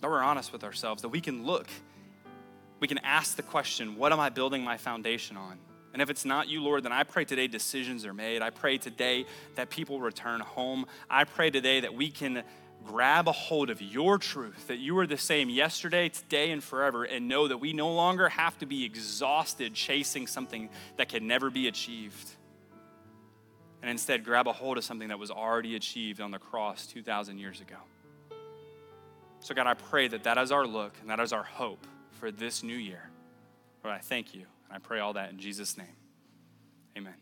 That 0.00 0.10
we're 0.10 0.24
honest 0.24 0.52
with 0.52 0.64
ourselves, 0.64 1.02
that 1.02 1.10
we 1.10 1.20
can 1.20 1.46
look, 1.46 1.68
we 2.80 2.88
can 2.88 2.98
ask 3.04 3.36
the 3.36 3.44
question, 3.44 3.94
what 3.94 4.10
am 4.10 4.18
I 4.18 4.28
building 4.28 4.64
my 4.64 4.76
foundation 4.76 5.36
on? 5.36 5.56
And 5.92 6.02
if 6.02 6.10
it's 6.10 6.24
not 6.24 6.48
you, 6.48 6.64
Lord, 6.64 6.82
then 6.82 6.90
I 6.90 7.04
pray 7.04 7.24
today 7.24 7.46
decisions 7.46 8.04
are 8.04 8.12
made. 8.12 8.42
I 8.42 8.50
pray 8.50 8.76
today 8.78 9.26
that 9.54 9.70
people 9.70 10.00
return 10.00 10.40
home. 10.40 10.86
I 11.08 11.22
pray 11.22 11.50
today 11.50 11.78
that 11.78 11.94
we 11.94 12.10
can 12.10 12.42
grab 12.84 13.28
a 13.28 13.32
hold 13.32 13.70
of 13.70 13.80
your 13.80 14.18
truth, 14.18 14.68
that 14.68 14.78
you 14.78 14.98
are 14.98 15.06
the 15.06 15.18
same 15.18 15.48
yesterday, 15.48 16.08
today, 16.08 16.50
and 16.50 16.62
forever, 16.62 17.04
and 17.04 17.28
know 17.28 17.48
that 17.48 17.58
we 17.58 17.72
no 17.72 17.92
longer 17.92 18.28
have 18.28 18.58
to 18.58 18.66
be 18.66 18.84
exhausted 18.84 19.74
chasing 19.74 20.26
something 20.26 20.68
that 20.96 21.08
can 21.08 21.26
never 21.26 21.50
be 21.50 21.68
achieved 21.68 22.30
and 23.84 23.90
instead 23.90 24.24
grab 24.24 24.48
a 24.48 24.52
hold 24.54 24.78
of 24.78 24.84
something 24.84 25.08
that 25.08 25.18
was 25.18 25.30
already 25.30 25.76
achieved 25.76 26.18
on 26.18 26.30
the 26.30 26.38
cross 26.38 26.86
2,000 26.86 27.36
years 27.36 27.60
ago. 27.60 27.76
So, 29.40 29.54
God, 29.54 29.66
I 29.66 29.74
pray 29.74 30.08
that 30.08 30.24
that 30.24 30.38
is 30.38 30.50
our 30.50 30.66
look 30.66 30.94
and 31.02 31.10
that 31.10 31.20
is 31.20 31.34
our 31.34 31.42
hope 31.42 31.86
for 32.12 32.30
this 32.30 32.62
new 32.62 32.74
year. 32.74 33.10
Lord, 33.84 33.94
I 33.94 34.00
thank 34.00 34.34
you. 34.34 34.46
And 34.66 34.72
I 34.74 34.78
pray 34.78 35.00
all 35.00 35.12
that 35.12 35.28
in 35.28 35.38
Jesus' 35.38 35.76
name. 35.76 35.96
Amen. 36.96 37.12